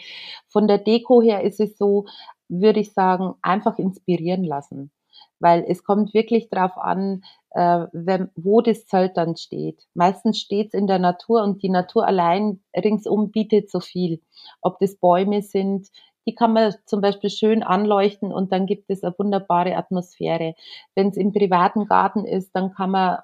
Von 0.48 0.68
der 0.68 0.78
Deko 0.78 1.22
her 1.22 1.44
ist 1.44 1.60
es 1.60 1.78
so, 1.78 2.06
würde 2.48 2.80
ich 2.80 2.94
sagen, 2.94 3.36
einfach 3.42 3.78
inspirieren 3.80 4.44
lassen 4.44 4.92
weil 5.40 5.66
es 5.68 5.84
kommt 5.84 6.14
wirklich 6.14 6.50
darauf 6.50 6.78
an, 6.78 7.24
äh, 7.52 7.86
wenn, 7.92 8.30
wo 8.36 8.62
das 8.62 8.86
Zelt 8.86 9.18
dann 9.18 9.36
steht. 9.36 9.88
Meistens 9.94 10.40
steht 10.40 10.68
es 10.68 10.74
in 10.74 10.88
der 10.88 11.00
Natur 11.00 11.44
und 11.44 11.64
die 11.64 11.70
Natur 11.70 12.06
allein 12.06 12.62
ringsum 12.76 13.32
bietet 13.32 13.70
so 13.70 13.80
viel. 13.80 14.22
Ob 14.62 14.80
das 14.80 14.96
Bäume 14.96 15.42
sind, 15.42 15.88
die 16.28 16.36
kann 16.36 16.54
man 16.54 16.76
zum 16.86 17.02
Beispiel 17.02 17.30
schön 17.30 17.64
anleuchten 17.64 18.32
und 18.32 18.52
dann 18.52 18.66
gibt 18.66 18.90
es 18.90 19.04
eine 19.04 19.16
wunderbare 19.18 19.76
Atmosphäre. 19.76 20.54
Wenn 20.96 21.10
es 21.10 21.18
im 21.18 21.34
privaten 21.34 21.86
Garten 21.86 22.26
ist, 22.26 22.52
dann 22.54 22.74
kann 22.74 22.92
man 22.92 23.18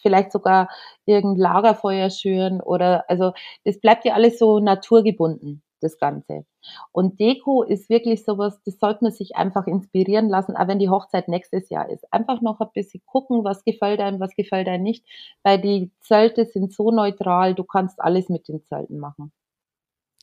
vielleicht 0.00 0.32
sogar 0.32 0.68
irgendein 1.04 1.40
Lagerfeuer 1.40 2.10
schüren 2.10 2.60
oder 2.60 3.04
also 3.08 3.32
das 3.64 3.80
bleibt 3.80 4.04
ja 4.04 4.14
alles 4.14 4.38
so 4.38 4.60
naturgebunden 4.60 5.62
das 5.80 5.98
Ganze. 5.98 6.44
Und 6.92 7.20
Deko 7.20 7.62
ist 7.62 7.88
wirklich 7.88 8.24
sowas, 8.24 8.60
das 8.64 8.78
sollte 8.78 9.04
man 9.04 9.12
sich 9.12 9.36
einfach 9.36 9.66
inspirieren 9.66 10.28
lassen, 10.28 10.56
auch 10.56 10.68
wenn 10.68 10.78
die 10.78 10.88
Hochzeit 10.88 11.28
nächstes 11.28 11.68
Jahr 11.70 11.88
ist. 11.88 12.04
Einfach 12.12 12.40
noch 12.40 12.60
ein 12.60 12.68
bisschen 12.74 13.02
gucken, 13.06 13.44
was 13.44 13.64
gefällt 13.64 14.00
einem, 14.00 14.20
was 14.20 14.34
gefällt 14.34 14.68
einem 14.68 14.82
nicht, 14.82 15.04
weil 15.42 15.60
die 15.60 15.90
Zelte 16.00 16.44
sind 16.44 16.72
so 16.72 16.90
neutral, 16.90 17.54
du 17.54 17.64
kannst 17.64 18.00
alles 18.00 18.28
mit 18.28 18.48
den 18.48 18.62
Zelten 18.64 18.98
machen. 18.98 19.32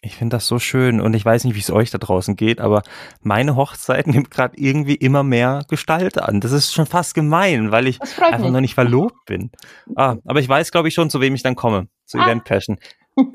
Ich 0.06 0.18
finde 0.18 0.36
das 0.36 0.48
so 0.48 0.60
schön 0.60 1.00
und 1.00 1.14
ich 1.14 1.24
weiß 1.24 1.46
nicht, 1.46 1.56
wie 1.56 1.62
es 1.62 1.72
euch 1.72 1.90
da 1.90 1.98
draußen 1.98 2.36
geht, 2.36 2.60
aber 2.60 2.84
meine 3.22 3.56
Hochzeit 3.56 4.06
nimmt 4.08 4.30
gerade 4.30 4.58
irgendwie 4.58 4.96
immer 4.96 5.24
mehr 5.24 5.64
Gestalt 5.70 6.22
an. 6.22 6.42
Das 6.42 6.52
ist 6.52 6.74
schon 6.74 6.86
fast 6.86 7.16
gemein, 7.16 7.72
weil 7.72 7.88
ich 7.88 8.02
einfach 8.02 8.40
mich. 8.40 8.52
noch 8.52 8.60
nicht 8.60 8.74
verlobt 8.76 9.26
bin. 9.26 9.52
Ah, 9.96 10.18
aber 10.26 10.42
ich 10.42 10.50
weiß, 10.50 10.72
glaube 10.72 10.90
ich, 10.90 10.94
schon, 10.94 11.10
zu 11.10 11.22
wem 11.22 11.34
ich 11.36 11.42
dann 11.42 11.56
komme, 11.56 11.88
zu 12.06 12.18
ah. 12.18 12.26
Event 12.26 12.44
Passion. 12.44 12.78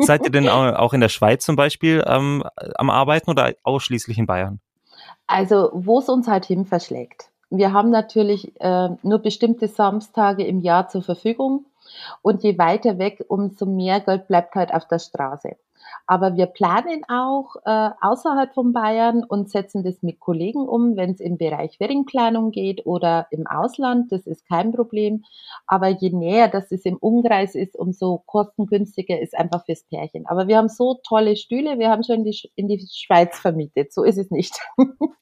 Seid 0.01 0.25
ihr 0.25 0.31
denn 0.31 0.49
auch 0.49 0.93
in 0.93 1.01
der 1.01 1.09
Schweiz 1.09 1.45
zum 1.45 1.57
Beispiel 1.57 2.05
ähm, 2.07 2.45
am 2.77 2.91
Arbeiten 2.91 3.31
oder 3.31 3.55
ausschließlich 3.63 4.19
in 4.19 4.27
Bayern? 4.27 4.61
Also, 5.27 5.71
wo 5.73 5.99
es 5.99 6.09
uns 6.09 6.27
halt 6.27 6.47
hin 6.47 6.65
verschlägt. 6.65 7.31
Wir 7.51 7.73
haben 7.73 7.91
natürlich 7.91 8.61
äh, 8.61 8.89
nur 9.03 9.19
bestimmte 9.21 9.69
Samstage 9.69 10.45
im 10.45 10.61
Jahr 10.61 10.89
zur 10.89 11.03
Verfügung 11.03 11.65
und 12.23 12.43
je 12.43 12.59
weiter 12.59 12.99
weg, 12.99 13.25
umso 13.29 13.67
mehr 13.67 14.01
Geld 14.01 14.29
bleibt 14.29 14.55
halt 14.55 14.75
auf 14.75 14.87
der 14.87 14.99
Straße. 14.99 15.57
Aber 16.07 16.37
wir 16.37 16.47
planen 16.47 17.03
auch 17.09 17.57
äh, 17.65 17.91
außerhalb 18.01 18.55
von 18.55 18.73
Bayern 18.73 19.25
und 19.25 19.51
setzen 19.51 19.85
das 19.85 20.03
mit 20.03 20.21
Kollegen 20.21 20.67
um, 20.67 20.97
wenn 20.97 21.11
es 21.11 21.21
im 21.21 21.37
Bereich 21.39 21.79
Weddingplanung 21.81 22.51
geht 22.51 22.87
oder 22.87 23.27
im 23.31 23.47
Ausland. 23.47 24.11
Das 24.13 24.27
ist 24.27 24.47
kein 24.49 24.73
Problem. 24.73 25.25
Aber 25.67 25.89
je 25.89 26.11
näher 26.11 26.49
das 26.49 26.73
es 26.73 26.85
im 26.85 26.97
Umkreis 26.97 27.55
ist, 27.55 27.77
umso 27.77 28.23
kostengünstiger 28.27 29.21
ist 29.21 29.37
einfach 29.37 29.65
fürs 29.65 29.83
Pärchen. 29.85 30.27
Aber 30.27 30.49
wir 30.49 30.57
haben 30.57 30.69
so 30.69 31.01
tolle 31.07 31.37
Stühle, 31.37 31.79
wir 31.79 31.91
haben 31.91 32.05
schon 32.05 32.25
die, 32.25 32.37
in 32.55 32.69
die 32.69 32.87
Schweiz 32.91 33.39
vermietet. 33.39 33.93
So 33.93 34.03
ist 34.03 34.19
es 34.19 34.31
nicht. 34.31 34.59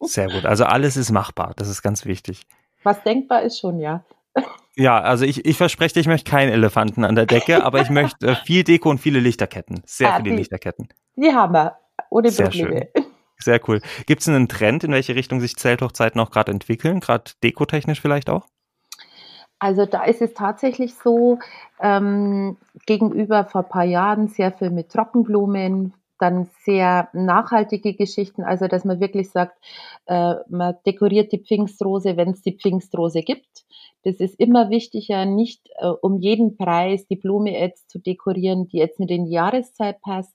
Sehr 0.00 0.29
gut. 0.29 0.44
Also 0.44 0.64
alles 0.64 0.96
ist 0.96 1.11
machbar. 1.11 1.52
Das 1.57 1.68
ist 1.68 1.83
ganz 1.83 2.05
wichtig. 2.05 2.42
Was 2.83 3.02
denkbar 3.02 3.42
ist 3.42 3.59
schon, 3.59 3.81
ja. 3.81 4.05
Ja, 4.77 5.01
also 5.01 5.25
ich, 5.25 5.45
ich 5.47 5.57
verspreche 5.57 5.95
dir, 5.95 6.01
ich 6.01 6.07
möchte 6.07 6.31
keinen 6.31 6.53
Elefanten 6.53 7.05
an 7.05 7.15
der 7.15 7.25
Decke, 7.25 7.65
aber 7.65 7.81
ich 7.81 7.89
möchte 7.89 8.27
äh, 8.27 8.35
viel 8.35 8.62
Deko 8.62 8.91
und 8.91 8.99
viele 8.99 9.21
Lichterketten. 9.21 9.83
Sehr 9.87 10.12
ah, 10.12 10.17
viele 10.17 10.31
die, 10.31 10.37
Lichterketten. 10.37 10.89
Die 11.17 11.33
haben 11.33 11.55
wir. 11.55 11.77
Ohne 12.11 12.31
Sehr 12.31 12.47
Probleme. 12.47 12.89
Schön. 12.95 13.07
Sehr 13.39 13.61
cool. 13.69 13.81
Gibt 14.07 14.23
es 14.23 14.29
einen 14.29 14.49
Trend, 14.49 14.85
in 14.85 14.93
welche 14.93 15.15
Richtung 15.15 15.41
sich 15.41 15.57
Zelthochzeiten 15.57 16.21
auch 16.21 16.31
gerade 16.31 16.53
entwickeln? 16.53 17.01
Gerade 17.01 17.33
dekotechnisch 17.43 18.01
vielleicht 18.01 18.29
auch? 18.31 18.47
Also 19.59 19.87
da 19.87 20.05
ist 20.05 20.21
es 20.21 20.35
tatsächlich 20.35 20.95
so, 20.95 21.39
ähm, 21.81 22.59
gegenüber 22.85 23.47
vor 23.47 23.62
ein 23.62 23.69
paar 23.69 23.85
Jahren 23.85 24.29
sehr 24.29 24.53
viel 24.53 24.71
mit 24.71 24.91
Trockenblumen, 24.91 25.95
dann 26.18 26.48
sehr 26.64 27.09
nachhaltige 27.12 27.94
Geschichten, 27.94 28.42
also 28.42 28.68
dass 28.68 28.85
man 28.85 29.00
wirklich 29.00 29.31
sagt, 29.31 29.59
äh, 30.07 30.35
man 30.48 30.76
dekoriert 30.87 31.33
die 31.33 31.42
Pfingstrose, 31.42 32.16
wenn 32.16 32.31
es 32.31 32.42
die 32.42 32.57
Pfingstrose 32.57 33.22
gibt. 33.22 33.64
Das 34.05 34.16
ist 34.16 34.38
immer 34.38 34.70
wichtiger, 34.70 35.26
nicht 35.26 35.68
äh, 35.79 35.88
um 35.88 36.18
jeden 36.18 36.57
Preis 36.57 37.07
die 37.07 37.16
Blume 37.16 37.59
jetzt 37.59 37.90
zu 37.90 37.98
dekorieren, 37.98 38.68
die 38.68 38.79
jetzt 38.79 39.00
nicht 39.00 39.11
in 39.11 39.26
die 39.26 39.33
Jahreszeit 39.33 40.00
passt. 40.00 40.35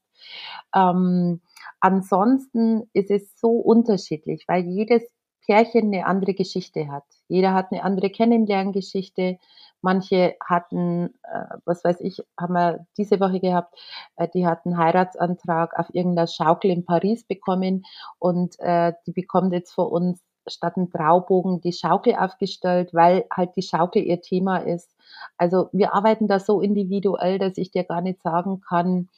Ähm, 0.76 1.42
ansonsten 1.80 2.90
ist 2.94 3.12
es 3.12 3.40
so 3.40 3.52
unterschiedlich, 3.52 4.46
weil 4.48 4.66
jedes 4.66 5.04
Pärchen 5.46 5.88
eine 5.88 6.06
andere 6.06 6.34
Geschichte 6.34 6.92
hat. 6.92 7.04
Jeder 7.28 7.54
hat 7.54 7.72
eine 7.72 7.84
andere 7.84 8.10
Kennenlerngeschichte. 8.10 9.40
Manche 9.82 10.36
hatten, 10.44 11.14
äh, 11.24 11.58
was 11.66 11.84
weiß 11.84 12.02
ich, 12.02 12.22
haben 12.40 12.54
wir 12.54 12.86
diese 12.98 13.20
Woche 13.20 13.40
gehabt, 13.40 13.76
äh, 14.16 14.28
die 14.34 14.46
hatten 14.48 14.78
Heiratsantrag 14.78 15.78
auf 15.78 15.88
irgendeiner 15.94 16.28
Schaukel 16.28 16.72
in 16.72 16.86
Paris 16.86 17.24
bekommen 17.26 17.84
und 18.20 18.60
äh, 18.60 18.94
die 19.08 19.12
bekommt 19.12 19.54
jetzt 19.54 19.74
vor 19.74 19.92
uns 19.92 20.22
statt 20.48 20.78
ein 20.78 20.90
Traubogen 20.90 21.62
die 21.62 21.74
Schaukel 21.74 22.16
aufgestellt, 22.16 22.94
weil 22.94 23.26
halt 23.32 23.56
die 23.56 23.62
Schaukel 23.62 24.04
ihr 24.04 24.22
Thema 24.22 24.58
ist. 24.58 24.96
Also 25.38 25.70
wir 25.72 25.94
arbeiten 25.94 26.28
da 26.28 26.40
so 26.40 26.62
individuell, 26.62 27.38
dass 27.40 27.58
ich 27.58 27.72
dir 27.72 27.84
gar 27.84 28.02
nicht 28.02 28.22
sagen 28.22 28.62
kann, 28.62 29.10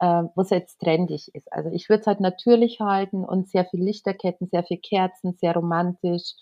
äh, 0.00 0.24
was 0.34 0.50
jetzt 0.50 0.80
trendig 0.80 1.34
ist. 1.34 1.52
Also 1.52 1.70
ich 1.70 1.88
würde 1.88 2.00
es 2.02 2.06
halt 2.06 2.20
natürlich 2.20 2.80
halten 2.80 3.24
und 3.24 3.48
sehr 3.48 3.64
viel 3.64 3.82
Lichterketten, 3.82 4.48
sehr 4.48 4.64
viel 4.64 4.78
Kerzen, 4.78 5.34
sehr 5.34 5.54
romantisch 5.54 6.34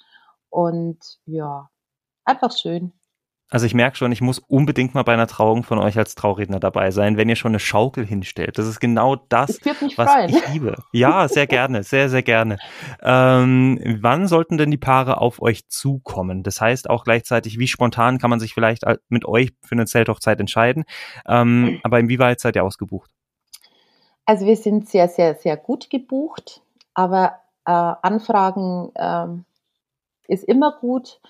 und 0.50 0.98
ja, 1.26 1.68
einfach 2.24 2.52
schön. 2.57 2.92
Also 3.49 3.65
ich 3.65 3.75
merke 3.75 3.97
schon, 3.97 4.11
ich 4.11 4.21
muss 4.21 4.41
unbedingt 4.41 4.95
mal 4.95 5.05
bei 5.05 5.13
einer 5.13 5.29
Trauung 5.29 5.63
von 5.63 5.79
euch 5.79 5.97
als 5.97 6.17
Trauredner 6.17 6.59
dabei 6.59 6.91
sein, 6.91 7.17
wenn 7.17 7.29
ihr 7.29 7.37
schon 7.37 7.53
eine 7.53 7.61
Schaukel 7.61 8.05
hinstellt. 8.05 8.59
Das 8.59 8.67
ist 8.67 8.81
genau 8.81 9.15
das, 9.15 9.61
was 9.97 10.11
freuen. 10.11 10.31
ich 10.31 10.49
liebe. 10.49 10.75
Ja, 10.93 11.29
sehr 11.29 11.47
gerne, 11.47 11.85
sehr, 11.85 12.09
sehr 12.09 12.25
gerne. 12.25 12.59
Ähm, 13.03 13.99
wann 14.01 14.27
sollten 14.27 14.59
denn 14.59 14.73
die 14.73 14.79
Paare 14.79 15.21
auf 15.21 15.41
euch 15.41 15.69
zukommen? 15.69 16.43
Das 16.43 16.61
heißt 16.61 16.91
auch 16.91 17.05
gleichzeitig, 17.05 17.61
wie 17.61 17.69
spontan 17.69 18.19
kann 18.19 18.31
man 18.31 18.41
sich 18.41 18.53
vielleicht 18.53 18.83
mit 19.09 19.25
euch 19.25 19.53
für 19.63 19.77
eine 19.77 19.87
Zelthochzeit 19.87 20.41
entscheiden? 20.41 20.85
Ähm, 21.29 21.79
aber 21.85 22.01
inwieweit 22.01 22.41
seid 22.41 22.57
ihr 22.57 22.65
ausgebucht? 22.65 23.11
Also 24.25 24.45
wir 24.45 24.57
sind 24.57 24.89
sehr, 24.89 25.07
sehr, 25.07 25.37
sehr 25.37 25.57
gut 25.57 25.89
gebucht, 25.89 26.63
aber 26.95 27.39
äh, 27.65 27.71
Anfragen 27.71 28.91
äh, 28.97 29.27
ist 30.27 30.43
immer 30.43 30.73
gut 30.81 31.21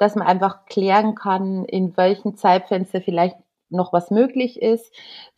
dass 0.00 0.16
man 0.16 0.26
einfach 0.26 0.64
klären 0.64 1.14
kann, 1.14 1.64
in 1.66 1.96
welchem 1.96 2.34
Zeitfenster 2.34 3.02
vielleicht 3.02 3.36
noch 3.68 3.92
was 3.92 4.10
möglich 4.10 4.60
ist. 4.60 4.92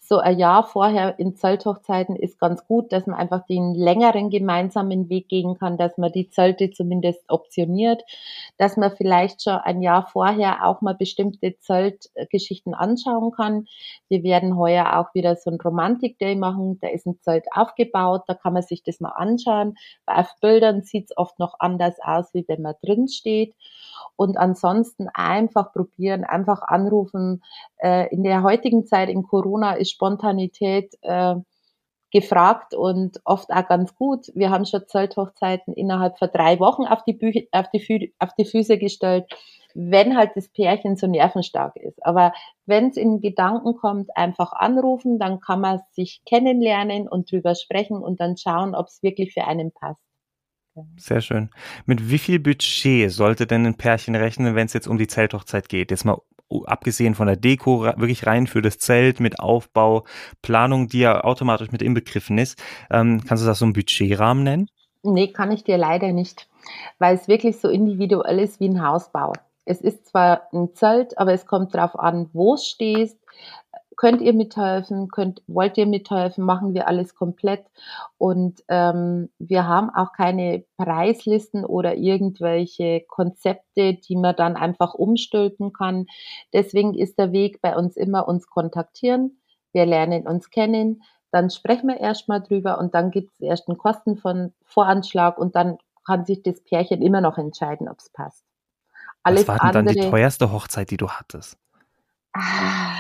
So 0.05 0.19
ein 0.19 0.39
Jahr 0.39 0.65
vorher 0.65 1.19
in 1.19 1.37
Zelthochzeiten 1.37 2.17
ist 2.17 2.39
ganz 2.39 2.67
gut, 2.67 2.93
dass 2.93 3.07
man 3.07 3.19
einfach 3.19 3.47
den 3.47 3.73
längeren 3.75 4.31
gemeinsamen 4.31 5.09
Weg 5.09 5.29
gehen 5.29 5.57
kann, 5.59 5.79
dass 5.79 5.97
man 5.97 6.13
die 6.13 6.29
Zelte 6.29 6.71
zumindest 6.71 7.25
optioniert, 7.29 8.03
dass 8.59 8.77
man 8.77 8.95
vielleicht 8.97 9.43
schon 9.43 9.55
ein 9.55 9.81
Jahr 9.81 10.07
vorher 10.07 10.67
auch 10.67 10.81
mal 10.81 10.95
bestimmte 10.95 11.57
Zeltgeschichten 11.59 12.75
anschauen 12.75 13.31
kann. 13.31 13.67
Wir 14.09 14.23
werden 14.23 14.57
heuer 14.57 14.99
auch 14.99 15.15
wieder 15.15 15.37
so 15.37 15.51
ein 15.51 15.61
Romantic 15.61 16.19
Day 16.19 16.35
machen. 16.35 16.79
Da 16.81 16.89
ist 16.89 17.07
ein 17.07 17.19
Zelt 17.21 17.47
aufgebaut, 17.53 18.23
da 18.27 18.35
kann 18.35 18.55
man 18.55 18.63
sich 18.63 18.83
das 18.83 19.01
mal 19.01 19.11
anschauen. 19.11 19.77
Auf 20.07 20.29
Bildern 20.41 20.83
sieht 20.83 21.11
es 21.11 21.17
oft 21.17 21.39
noch 21.39 21.55
anders 21.59 21.97
aus, 22.03 22.35
wie 22.35 22.45
wenn 22.49 22.63
man 22.63 22.75
drin 22.83 23.09
steht. 23.09 23.55
Und 24.17 24.37
ansonsten 24.37 25.09
einfach 25.15 25.73
probieren, 25.73 26.25
einfach 26.25 26.63
anrufen. 26.63 27.43
Äh, 27.79 28.13
in 28.15 28.23
der 28.23 28.43
heutigen 28.43 28.87
Zeit 28.87 29.09
in 29.09 29.23
Corona 29.23 29.75
ist 29.75 29.91
Spontanität 29.91 30.95
äh, 31.03 31.37
gefragt 32.13 32.75
und 32.75 33.21
oft 33.25 33.51
auch 33.51 33.67
ganz 33.67 33.97
gut. 33.97 34.27
Wir 34.35 34.51
haben 34.51 34.67
schon 34.67 34.87
Zelthochzeiten 34.87 35.75
innerhalb 35.75 36.19
von 36.19 36.29
drei 36.33 36.61
Wochen 36.61 36.85
auf 36.85 37.03
die, 37.05 37.15
Bü 37.15 37.33
auf 37.53 37.71
die, 37.71 37.81
Fü 37.81 38.13
auf 38.19 38.35
die 38.39 38.45
Füße 38.45 38.79
gestellt, 38.79 39.25
wenn 39.75 40.17
halt 40.17 40.33
das 40.35 40.49
Pärchen 40.51 40.97
so 40.97 41.07
nervenstark 41.07 41.75
ist. 41.77 42.05
Aber 42.05 42.35
wenn 42.67 42.89
es 42.89 42.99
in 42.99 43.21
Gedanken 43.21 43.77
kommt, 43.77 44.15
einfach 44.15 44.53
anrufen, 44.53 45.19
dann 45.19 45.41
kann 45.41 45.63
man 45.63 45.81
sich 45.93 46.23
kennenlernen 46.27 47.09
und 47.09 47.33
drüber 47.33 47.55
sprechen 47.55 47.97
und 47.97 48.21
dann 48.21 48.37
schauen, 48.37 48.75
ob 48.75 48.89
es 48.89 49.03
wirklich 49.03 49.33
für 49.33 49.45
einen 49.45 49.73
passt. 49.73 50.12
Sehr 50.97 51.21
schön. 51.21 51.51
Mit 51.85 52.11
wie 52.11 52.19
viel 52.19 52.39
Budget 52.39 53.11
sollte 53.11 53.47
denn 53.47 53.67
ein 53.67 53.77
Pärchen 53.77 54.15
rechnen, 54.15 54.55
wenn 54.55 54.67
es 54.67 54.73
jetzt 54.73 54.89
um 54.89 54.97
die 54.97 55.07
Zelthochzeit 55.07 55.69
geht? 55.69 55.91
Jetzt 55.91 56.05
mal 56.05 56.19
abgesehen 56.65 57.15
von 57.15 57.27
der 57.27 57.37
Deko, 57.37 57.85
wirklich 57.85 58.27
rein 58.27 58.47
für 58.47 58.63
das 58.63 58.79
Zelt 58.79 59.21
mit 59.21 59.41
Aufbau, 59.41 60.05
Planung, 60.43 60.89
die 60.89 61.01
ja 61.01 61.25
automatisch 61.25 61.73
mit 61.73 61.83
inbegriffen 61.83 62.39
ist. 62.39 62.63
Ähm, 62.91 63.23
kannst 63.27 63.43
du 63.43 63.47
das 63.47 63.59
so 63.59 63.65
einen 63.65 63.73
Budgetrahmen 63.73 64.45
nennen? 64.45 64.69
Nee, 65.03 65.29
kann 65.29 65.51
ich 65.51 65.65
dir 65.65 65.79
leider 65.79 66.13
nicht, 66.13 66.49
weil 66.99 67.17
es 67.17 67.29
wirklich 67.29 67.59
so 67.59 67.69
individuell 67.69 68.39
ist 68.39 68.61
wie 68.61 68.69
ein 68.69 68.87
Hausbau. 68.87 69.33
Es 69.65 69.81
ist 69.81 70.07
zwar 70.07 70.49
ein 70.53 70.75
Zelt, 70.75 71.19
aber 71.19 71.33
es 71.33 71.47
kommt 71.47 71.75
darauf 71.75 71.99
an, 71.99 72.29
wo 72.33 72.55
es 72.55 72.67
stehst, 72.67 73.19
könnt 74.03 74.21
ihr 74.21 74.33
mithelfen, 74.33 75.07
könnt, 75.13 75.43
wollt 75.47 75.79
ihr 75.79 75.87
mithelfen, 75.87 76.45
machen 76.45 76.75
wir 76.75 76.89
alles 76.89 77.15
komplett. 77.15 77.65
Und 78.19 78.61
ähm, 78.67 79.31
wir 79.39 79.69
haben 79.69 79.91
auch 79.91 80.13
keine 80.13 80.65
Preislisten 80.77 81.65
oder 81.65 81.95
irgendwelche 81.95 83.05
Konzepte, 83.07 83.95
die 83.95 84.17
man 84.17 84.35
dann 84.35 84.57
einfach 84.57 84.95
umstülpen 84.95 85.73
kann. 85.73 86.07
Deswegen 86.53 86.95
ist 86.95 87.17
der 87.17 87.31
Weg 87.31 87.63
bei 87.63 87.77
uns 87.77 87.97
immer 87.97 88.27
uns 88.27 88.49
kontaktieren. 88.49 89.41
Wir 89.73 89.87
lernen 89.87 90.27
uns 90.27 90.51
kennen, 90.51 91.05
dann 91.31 91.51
sprechen 91.51 91.87
wir 91.87 92.01
erstmal 92.01 92.43
drüber 92.43 92.79
und 92.79 92.97
dann 92.97 93.13
gibt 93.13 93.33
es 93.35 93.41
erst 93.41 93.69
einen 93.69 93.79
Kosten 93.79 94.17
von 94.17 94.53
Voranschlag 94.65 95.39
und 95.39 95.55
dann 95.55 95.79
kann 96.05 96.25
sich 96.25 96.43
das 96.43 96.61
Pärchen 96.65 97.03
immer 97.03 97.21
noch 97.21 97.39
entscheiden, 97.39 97.89
ob 97.89 98.01
es 98.01 98.11
passt. 98.11 98.45
Alles 99.23 99.47
Was 99.47 99.61
war 99.61 99.71
denn 99.71 99.79
andere, 99.79 99.95
dann 99.95 100.05
die 100.07 100.11
teuerste 100.11 100.51
Hochzeit, 100.51 100.91
die 100.91 100.97
du 100.97 101.09
hattest? 101.09 101.57
Ah, 102.33 102.97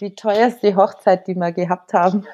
die 0.00 0.14
teuerste 0.14 0.76
Hochzeit, 0.76 1.26
die 1.26 1.34
wir 1.34 1.52
gehabt 1.52 1.92
haben. 1.92 2.26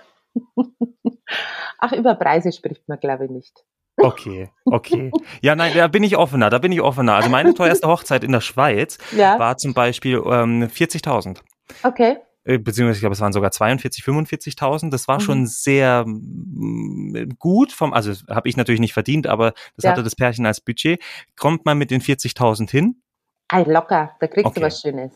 Ach, 1.79 1.93
über 1.93 2.15
Preise 2.15 2.53
spricht 2.53 2.89
man, 2.89 3.01
glaube 3.01 3.27
ich, 3.27 3.31
nicht. 3.31 3.65
Okay, 3.99 4.51
okay. 4.67 5.11
Ja, 5.41 5.57
nein, 5.57 5.73
da 5.75 5.89
bin 5.89 6.03
ich 6.03 6.17
offener, 6.17 6.51
da 6.51 6.59
bin 6.59 6.71
ich 6.71 6.83
offener. 6.83 7.15
Also 7.15 7.31
meine 7.31 7.55
teuerste 7.55 7.89
Hochzeit 7.89 8.25
in 8.25 8.33
der 8.33 8.43
Schweiz 8.43 8.99
ja. 9.17 9.39
war 9.39 9.57
zum 9.57 9.73
Beispiel 9.73 10.17
ähm, 10.17 10.65
40.000. 10.65 11.39
Okay. 11.83 12.19
Äh, 12.45 12.59
beziehungsweise 12.59 12.99
ich 12.99 13.01
glaube, 13.01 13.15
es 13.15 13.21
waren 13.21 13.33
sogar 13.33 13.51
42, 13.51 14.05
45.000. 14.05 14.91
Das 14.91 15.09
war 15.09 15.17
mhm. 15.17 15.21
schon 15.21 15.47
sehr 15.47 16.05
mm, 16.07 17.37
gut 17.39 17.73
vom, 17.73 17.93
also 17.95 18.13
habe 18.29 18.49
ich 18.49 18.57
natürlich 18.57 18.81
nicht 18.81 18.93
verdient, 18.93 19.27
aber 19.27 19.53
das 19.77 19.85
ja. 19.85 19.91
hatte 19.91 20.03
das 20.03 20.15
Pärchen 20.15 20.45
als 20.45 20.61
Budget. 20.61 21.03
Kommt 21.35 21.65
man 21.65 21.79
mit 21.79 21.91
den 21.91 22.03
40.000 22.03 22.71
hin? 22.71 23.03
Ei, 23.49 23.63
locker, 23.63 24.15
da 24.21 24.27
kriegst 24.27 24.47
okay. 24.47 24.61
du 24.61 24.67
was 24.67 24.81
Schönes. 24.81 25.13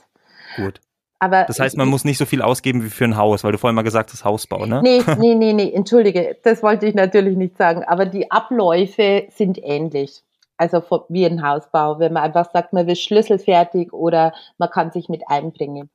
Gut. 0.57 0.81
Aber 1.20 1.44
das 1.44 1.61
heißt, 1.61 1.76
man 1.76 1.88
ich, 1.88 1.90
muss 1.90 2.04
nicht 2.04 2.16
so 2.16 2.24
viel 2.24 2.40
ausgeben 2.40 2.83
wie 2.83 2.88
für 2.88 3.04
ein 3.04 3.16
Haus, 3.16 3.44
weil 3.44 3.52
du 3.52 3.59
vorhin 3.59 3.74
mal 3.74 3.83
gesagt 3.83 4.11
hast, 4.11 4.24
Hausbau, 4.24 4.64
ne? 4.64 4.80
Nee, 4.83 5.02
nee, 5.18 5.35
nee, 5.35 5.52
nee, 5.52 5.70
entschuldige, 5.70 6.38
das 6.42 6.62
wollte 6.62 6.87
ich 6.87 6.94
natürlich 6.94 7.37
nicht 7.37 7.59
sagen. 7.59 7.85
Aber 7.85 8.06
die 8.06 8.30
Abläufe 8.30 9.26
sind 9.30 9.59
ähnlich. 9.62 10.22
Also 10.56 10.83
wie 11.09 11.24
ein 11.24 11.46
Hausbau, 11.46 11.98
wenn 11.98 12.12
man 12.12 12.22
einfach 12.22 12.50
sagt, 12.50 12.72
man 12.72 12.87
will 12.87 12.96
schlüsselfertig 12.96 13.92
oder 13.92 14.33
man 14.59 14.70
kann 14.70 14.90
sich 14.90 15.09
mit 15.09 15.22
einbringen. 15.26 15.90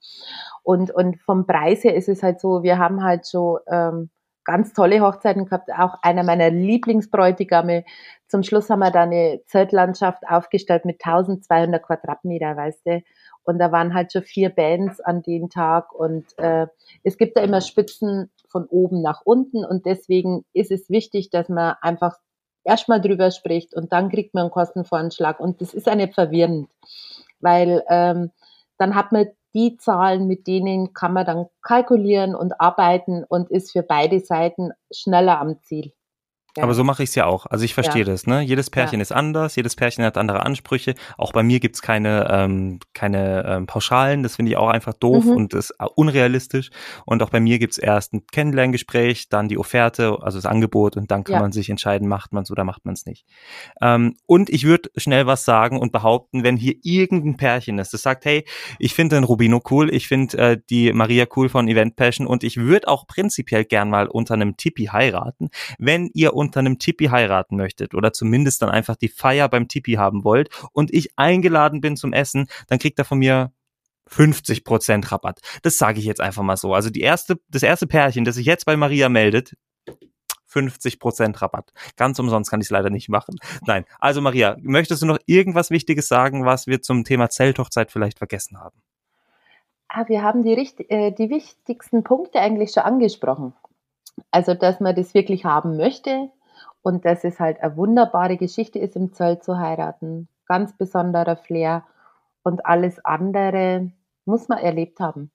Und, 0.64 0.90
und 0.92 1.20
vom 1.22 1.46
Preis 1.46 1.84
her 1.84 1.96
ist 1.96 2.10
es 2.10 2.24
halt 2.24 2.40
so, 2.40 2.64
wir 2.64 2.78
haben 2.78 3.04
halt 3.04 3.28
schon 3.28 3.60
ähm, 3.68 4.10
ganz 4.44 4.74
tolle 4.74 5.02
Hochzeiten 5.02 5.46
gehabt, 5.46 5.70
auch 5.72 5.96
einer 6.02 6.24
meiner 6.24 6.50
Lieblingsbräutigame. 6.52 7.84
Zum 8.28 8.44
Schluss 8.44 8.70
haben 8.70 8.80
wir 8.80 8.92
da 8.92 9.04
eine 9.04 9.42
Zeltlandschaft 9.48 10.24
aufgestellt 10.28 10.86
mit 10.86 11.00
1200 11.04 11.84
Quadratmeter, 11.84 12.56
weißt 12.56 12.86
du. 12.86 13.04
Und 13.46 13.60
da 13.60 13.72
waren 13.72 13.94
halt 13.94 14.12
schon 14.12 14.24
vier 14.24 14.50
Bands 14.50 15.00
an 15.00 15.22
dem 15.22 15.50
Tag 15.50 15.94
und 15.94 16.26
äh, 16.38 16.68
es 17.04 17.18
gibt 17.18 17.38
da 17.38 17.42
immer 17.42 17.62
Spitzen 17.62 18.30
von 18.50 18.66
oben 18.66 19.02
nach 19.02 19.22
unten 19.24 19.64
und 19.64 19.86
deswegen 19.86 20.46
ist 20.54 20.72
es 20.72 20.90
wichtig, 20.90 21.30
dass 21.30 21.48
man 21.50 21.76
einfach 21.82 22.18
erstmal 22.64 23.00
drüber 23.00 23.32
spricht 23.32 23.76
und 23.76 23.94
dann 23.94 24.10
kriegt 24.10 24.34
man 24.34 24.44
einen 24.44 24.52
Kostenvoranschlag 24.52 25.40
und 25.40 25.62
das 25.62 25.74
ist 25.74 25.88
ja 25.88 26.08
verwirrend, 26.08 26.70
weil 27.40 27.84
ähm, 27.90 28.32
dann 28.78 28.96
hat 28.96 29.12
man 29.12 29.28
die 29.54 29.78
Zahlen, 29.78 30.28
mit 30.28 30.48
denen 30.48 30.94
kann 30.94 31.14
man 31.14 31.26
dann 31.26 31.46
kalkulieren 31.62 32.36
und 32.36 32.60
arbeiten 32.60 33.24
und 33.24 33.50
ist 33.50 33.72
für 33.72 33.84
beide 33.84 34.20
Seiten 34.20 34.72
schneller 34.92 35.40
am 35.40 35.62
Ziel. 35.62 35.94
Ja. 36.58 36.64
Aber 36.64 36.74
so 36.74 36.84
mache 36.84 37.04
ich 37.04 37.10
es 37.10 37.16
ja 37.16 37.26
auch. 37.26 37.46
Also 37.48 37.66
ich 37.66 37.74
verstehe 37.74 38.04
ja. 38.04 38.06
das. 38.06 38.28
Ne? 38.28 38.42
Jedes 38.42 38.70
Pärchen 38.70 39.00
ja. 39.00 39.02
ist 39.02 39.12
anders, 39.12 39.56
jedes 39.56 39.76
Pärchen 39.76 40.06
hat 40.06 40.18
andere 40.18 40.46
Ansprüche. 40.46 40.96
Auch 41.18 41.34
bei 41.34 41.44
mir 41.44 41.60
gibt's 41.60 41.82
keine, 41.82 42.28
ähm, 42.30 42.80
keine 42.94 43.46
ähm, 43.46 43.68
Pauschalen. 43.68 44.24
Das 44.24 44.38
finde 44.38 44.52
ich 44.52 44.58
auch 44.58 44.70
einfach 44.70 44.94
doof 44.94 45.26
mhm. 45.26 45.32
und 45.32 45.54
ist 45.54 45.74
unrealistisch. 45.96 46.70
Und 47.06 47.22
auch 47.24 47.30
bei 47.30 47.40
mir 47.40 47.60
gibt's 47.60 47.78
erst 47.78 48.14
ein 48.14 48.26
Kennenlerngespräch, 48.28 49.28
dann 49.30 49.50
die 49.50 49.58
Offerte, 49.58 50.18
also 50.22 50.38
das 50.38 50.46
Angebot 50.46 50.96
und 50.96 51.12
dann 51.12 51.24
kann 51.26 51.42
man 51.42 51.52
sich 51.52 51.70
entscheiden, 51.70 52.08
macht 52.08 52.32
man 52.32 52.44
es 52.44 52.52
oder 52.52 52.64
macht 52.64 52.86
man 52.86 52.94
es 52.94 53.06
nicht. 53.06 53.26
Ähm, 53.82 54.16
und 54.26 54.50
ich 54.50 54.64
würde 54.64 54.90
schnell 54.96 55.28
was 55.28 55.44
sagen 55.44 55.80
und 55.80 55.92
behaupten, 55.92 56.44
wenn 56.44 56.56
hier 56.56 56.76
irgendein 56.84 57.38
Pärchen 57.38 57.80
ist, 57.80 57.94
das 57.94 58.02
sagt, 58.02 58.26
hey, 58.26 58.46
ich 58.80 58.94
finde 58.94 59.18
den 59.18 59.24
Rubino 59.26 59.62
cool, 59.70 59.94
ich 59.94 60.08
finde 60.08 60.38
äh, 60.38 60.58
die 60.70 60.94
Maria 60.94 61.26
cool 61.36 61.50
von 61.50 61.68
Event 61.68 61.96
Passion 61.96 62.28
und 62.28 62.44
ich 62.44 62.58
würde 62.58 62.88
auch 62.88 63.08
prinzipiell 63.08 63.66
gern 63.66 63.90
mal 63.90 64.08
unter 64.08 64.36
einem 64.36 64.56
Tipi 64.56 64.86
heiraten. 64.86 65.50
Wenn 65.78 66.10
ihr 66.14 66.34
unter 66.46 66.60
einem 66.60 66.80
Tipi 66.80 67.06
heiraten 67.06 67.56
möchtet 67.56 67.94
oder 67.94 68.14
zumindest 68.14 68.62
dann 68.62 68.70
einfach 68.70 68.96
die 68.96 69.08
Feier 69.08 69.50
beim 69.50 69.68
Tipi 69.68 69.94
haben 69.94 70.24
wollt 70.24 70.50
und 70.72 70.94
ich 70.94 71.18
eingeladen 71.18 71.82
bin 71.82 71.98
zum 71.98 72.14
Essen, 72.14 72.48
dann 72.68 72.80
kriegt 72.80 73.00
er 73.00 73.06
von 73.06 73.20
mir 73.20 73.52
50% 74.10 75.12
Rabatt. 75.12 75.40
Das 75.64 75.78
sage 75.78 76.00
ich 76.00 76.06
jetzt 76.06 76.22
einfach 76.22 76.44
mal 76.44 76.58
so. 76.58 76.74
Also 76.74 76.90
die 76.90 77.02
erste, 77.02 77.40
das 77.50 77.64
erste 77.64 77.88
Pärchen, 77.88 78.24
das 78.24 78.36
sich 78.36 78.46
jetzt 78.46 78.66
bei 78.66 78.78
Maria 78.78 79.10
meldet, 79.10 79.56
50% 80.52 81.42
Rabatt. 81.42 81.72
Ganz 81.98 82.18
umsonst 82.20 82.50
kann 82.50 82.62
ich 82.62 82.68
es 82.68 82.72
leider 82.72 82.90
nicht 82.90 83.10
machen. 83.10 83.36
Nein. 83.66 83.86
Also 84.00 84.22
Maria, 84.22 84.56
möchtest 84.62 85.02
du 85.02 85.06
noch 85.06 85.18
irgendwas 85.26 85.70
Wichtiges 85.70 86.08
sagen, 86.08 86.46
was 86.46 86.68
wir 86.68 86.82
zum 86.82 87.04
Thema 87.04 87.30
Zelthochzeit 87.30 87.92
vielleicht 87.92 88.20
vergessen 88.20 88.60
haben? 88.60 88.82
Ah, 89.88 90.08
wir 90.08 90.24
haben 90.24 90.44
die, 90.44 90.54
äh, 90.54 91.12
die 91.12 91.30
wichtigsten 91.30 92.04
Punkte 92.04 92.40
eigentlich 92.40 92.72
schon 92.72 92.84
angesprochen. 92.84 93.54
Also, 94.32 94.54
dass 94.54 94.80
man 94.80 94.96
das 94.96 95.14
wirklich 95.14 95.46
haben 95.46 95.78
möchte, 95.78 96.30
und 96.86 97.04
dass 97.04 97.24
es 97.24 97.40
halt 97.40 97.62
eine 97.62 97.76
wunderbare 97.78 98.38
Geschichte 98.38 98.78
ist, 98.78 98.96
im 98.96 99.12
Zelt 99.12 99.44
zu 99.44 99.58
heiraten. 99.58 100.28
Ganz 100.46 100.78
besonderer 100.78 101.36
Flair. 101.36 101.84
Und 102.44 102.64
alles 102.68 103.04
andere 103.04 103.92
muss 104.26 104.50
man 104.50 104.60
erlebt 104.60 105.00
haben. 105.00 105.32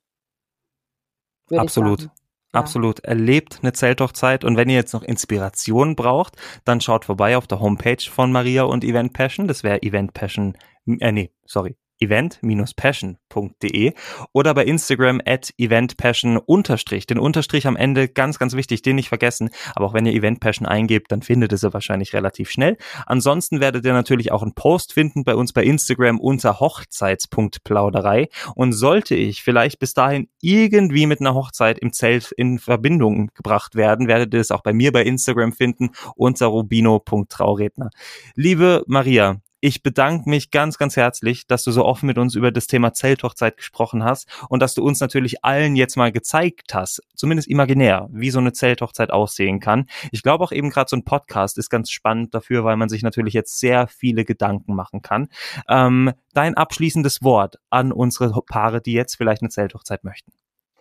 Absolut. 1.50 2.02
Ja. 2.02 2.10
Absolut. 2.52 3.00
Erlebt 3.00 3.58
eine 3.62 3.72
Zelthochzeit 3.72 4.44
und 4.44 4.56
wenn 4.56 4.68
ihr 4.68 4.76
jetzt 4.76 4.92
noch 4.92 5.02
Inspiration 5.02 5.96
braucht, 5.96 6.36
dann 6.64 6.80
schaut 6.80 7.04
vorbei 7.04 7.36
auf 7.36 7.48
der 7.48 7.58
Homepage 7.58 8.08
von 8.08 8.30
Maria 8.30 8.62
und 8.62 8.84
Event 8.84 9.12
Passion. 9.12 9.48
Das 9.48 9.64
wäre 9.64 9.82
Event 9.82 10.14
Passion, 10.14 10.56
äh, 10.86 11.10
nee, 11.10 11.32
sorry, 11.46 11.76
event-passion.de 12.00 13.92
oder 14.32 14.54
bei 14.54 14.64
Instagram 14.64 15.20
at 15.24 15.52
eventpassion 15.58 16.38
unterstrich. 16.38 17.06
Den 17.06 17.18
Unterstrich 17.18 17.66
am 17.66 17.76
Ende 17.76 18.08
ganz, 18.08 18.38
ganz 18.38 18.54
wichtig, 18.54 18.82
den 18.82 18.96
nicht 18.96 19.08
vergessen. 19.08 19.50
Aber 19.74 19.86
auch 19.86 19.94
wenn 19.94 20.06
ihr 20.06 20.14
eventpassion 20.14 20.66
eingebt, 20.66 21.12
dann 21.12 21.22
findet 21.22 21.52
ihr 21.52 21.58
sie 21.58 21.72
wahrscheinlich 21.72 22.12
relativ 22.14 22.50
schnell. 22.50 22.76
Ansonsten 23.06 23.60
werdet 23.60 23.84
ihr 23.84 23.92
natürlich 23.92 24.32
auch 24.32 24.42
einen 24.42 24.54
Post 24.54 24.92
finden 24.92 25.24
bei 25.24 25.34
uns 25.34 25.52
bei 25.52 25.62
Instagram 25.62 26.18
unter 26.18 26.60
Hochzeits.plauderei. 26.60 28.28
Und 28.54 28.72
sollte 28.72 29.14
ich 29.14 29.42
vielleicht 29.42 29.78
bis 29.78 29.94
dahin 29.94 30.28
irgendwie 30.40 31.06
mit 31.06 31.20
einer 31.20 31.34
Hochzeit 31.34 31.78
im 31.78 31.92
Zelt 31.92 32.32
in 32.32 32.58
Verbindung 32.58 33.30
gebracht 33.34 33.74
werden, 33.74 34.08
werdet 34.08 34.34
ihr 34.34 34.40
es 34.40 34.50
auch 34.50 34.62
bei 34.62 34.72
mir 34.72 34.92
bei 34.92 35.02
Instagram 35.02 35.52
finden 35.52 35.90
unter 36.16 36.46
rubino.trauredner. 36.46 37.90
Liebe 38.34 38.84
Maria, 38.86 39.40
ich 39.60 39.82
bedanke 39.82 40.28
mich 40.28 40.50
ganz, 40.50 40.78
ganz 40.78 40.96
herzlich, 40.96 41.46
dass 41.46 41.64
du 41.64 41.70
so 41.70 41.84
offen 41.84 42.06
mit 42.06 42.18
uns 42.18 42.34
über 42.34 42.50
das 42.50 42.66
Thema 42.66 42.94
Zelthochzeit 42.94 43.58
gesprochen 43.58 44.04
hast 44.04 44.28
und 44.48 44.60
dass 44.60 44.74
du 44.74 44.82
uns 44.82 45.00
natürlich 45.00 45.44
allen 45.44 45.76
jetzt 45.76 45.96
mal 45.96 46.12
gezeigt 46.12 46.74
hast, 46.74 47.02
zumindest 47.14 47.48
imaginär, 47.48 48.08
wie 48.10 48.30
so 48.30 48.38
eine 48.38 48.52
Zelthochzeit 48.52 49.10
aussehen 49.10 49.60
kann. 49.60 49.86
Ich 50.12 50.22
glaube 50.22 50.44
auch 50.44 50.52
eben 50.52 50.70
gerade 50.70 50.88
so 50.88 50.96
ein 50.96 51.04
Podcast 51.04 51.58
ist 51.58 51.68
ganz 51.68 51.90
spannend 51.90 52.34
dafür, 52.34 52.64
weil 52.64 52.76
man 52.76 52.88
sich 52.88 53.02
natürlich 53.02 53.34
jetzt 53.34 53.60
sehr 53.60 53.86
viele 53.86 54.24
Gedanken 54.24 54.74
machen 54.74 55.02
kann. 55.02 55.28
Ähm, 55.68 56.12
dein 56.32 56.54
abschließendes 56.54 57.22
Wort 57.22 57.58
an 57.68 57.92
unsere 57.92 58.32
Paare, 58.42 58.80
die 58.80 58.92
jetzt 58.92 59.16
vielleicht 59.16 59.42
eine 59.42 59.50
Zelthochzeit 59.50 60.04
möchten. 60.04 60.32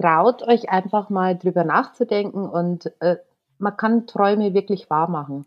Traut 0.02 0.44
euch 0.44 0.70
einfach 0.70 1.10
mal 1.10 1.38
drüber 1.38 1.66
nachzudenken 1.66 2.48
und 2.48 2.94
äh, 3.02 3.18
man 3.58 3.76
kann 3.76 4.08
Träume 4.08 4.54
wirklich 4.54 4.90
wahr 4.90 5.10
machen, 5.10 5.46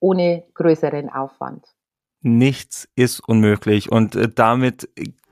ohne 0.00 0.42
größeren 0.54 1.08
Aufwand. 1.10 1.76
Nichts 2.26 2.88
ist 2.96 3.20
unmöglich 3.20 3.90
und 3.90 4.16
äh, 4.16 4.28
damit 4.34 4.88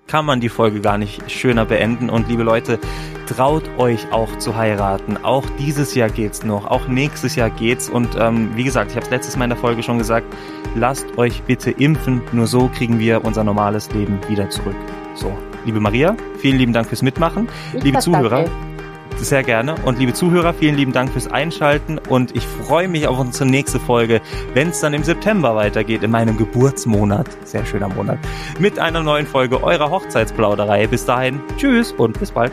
kann 0.07 0.27
man 0.27 0.41
die 0.41 0.49
Folge 0.49 0.81
gar 0.81 0.99
nicht 0.99 1.31
schöner 1.31 1.65
beenden. 1.65 2.11
Und 2.11 2.29
liebe 2.29 2.43
Leute, 2.43 2.79
traut 3.27 3.69
euch 3.79 4.13
auch 4.13 4.37
zu 4.39 4.57
heiraten. 4.57 5.17
Auch 5.17 5.45
dieses 5.59 5.95
Jahr 5.95 6.11
geht's 6.11 6.45
noch, 6.45 6.67
auch 6.67 6.89
nächstes 6.89 7.37
Jahr 7.37 7.51
geht's. 7.51 7.89
Und 7.89 8.17
ähm, 8.19 8.51
wie 8.55 8.65
gesagt, 8.65 8.91
ich 8.91 8.97
habe 8.97 9.07
es 9.07 9.11
letztes 9.11 9.37
Mal 9.37 9.45
in 9.45 9.51
der 9.51 9.59
Folge 9.59 9.83
schon 9.83 9.99
gesagt, 9.99 10.27
lasst 10.75 11.07
euch 11.17 11.43
bitte 11.43 11.71
impfen. 11.71 12.23
Nur 12.33 12.47
so 12.47 12.69
kriegen 12.69 12.99
wir 12.99 13.25
unser 13.25 13.45
normales 13.45 13.91
Leben 13.93 14.21
wieder 14.29 14.51
zurück. 14.51 14.77
So, 15.15 15.37
liebe 15.65 15.81
Maria, 15.81 16.17
vielen 16.39 16.59
lieben 16.59 16.73
Dank 16.73 16.89
fürs 16.89 17.03
Mitmachen. 17.03 17.49
Ich 17.73 17.83
liebe 17.83 17.99
Zuhörer. 17.99 18.45
Danke. 18.45 18.74
Sehr 19.19 19.43
gerne. 19.43 19.75
Und 19.85 19.99
liebe 19.99 20.13
Zuhörer, 20.13 20.53
vielen 20.53 20.77
lieben 20.77 20.93
Dank 20.93 21.11
fürs 21.11 21.29
Einschalten 21.29 21.99
und 21.99 22.37
ich 22.37 22.47
freue 22.47 22.89
mich 22.89 23.07
auf 23.07 23.19
unsere 23.19 23.47
nächste 23.49 23.81
Folge, 23.81 24.21
wenn 24.53 24.69
es 24.69 24.81
dann 24.81 24.93
im 24.93 25.03
September 25.03 25.57
weitergeht, 25.57 26.03
in 26.03 26.11
meinem 26.11 26.37
Geburtsmonat. 26.37 27.27
Sehr 27.45 27.65
schöner 27.65 27.89
Monat. 27.89 28.19
Mit 28.59 28.79
einer 28.79 29.03
neuen 29.03 29.27
Folge 29.27 29.63
eurer 29.63 29.91
Hochzeitsplauderei. 29.91 30.87
Bis 30.87 31.07
dahin, 31.07 31.41
tschüss 31.57 31.93
und 31.93 32.19
bis 32.19 32.33
bald. 32.33 32.53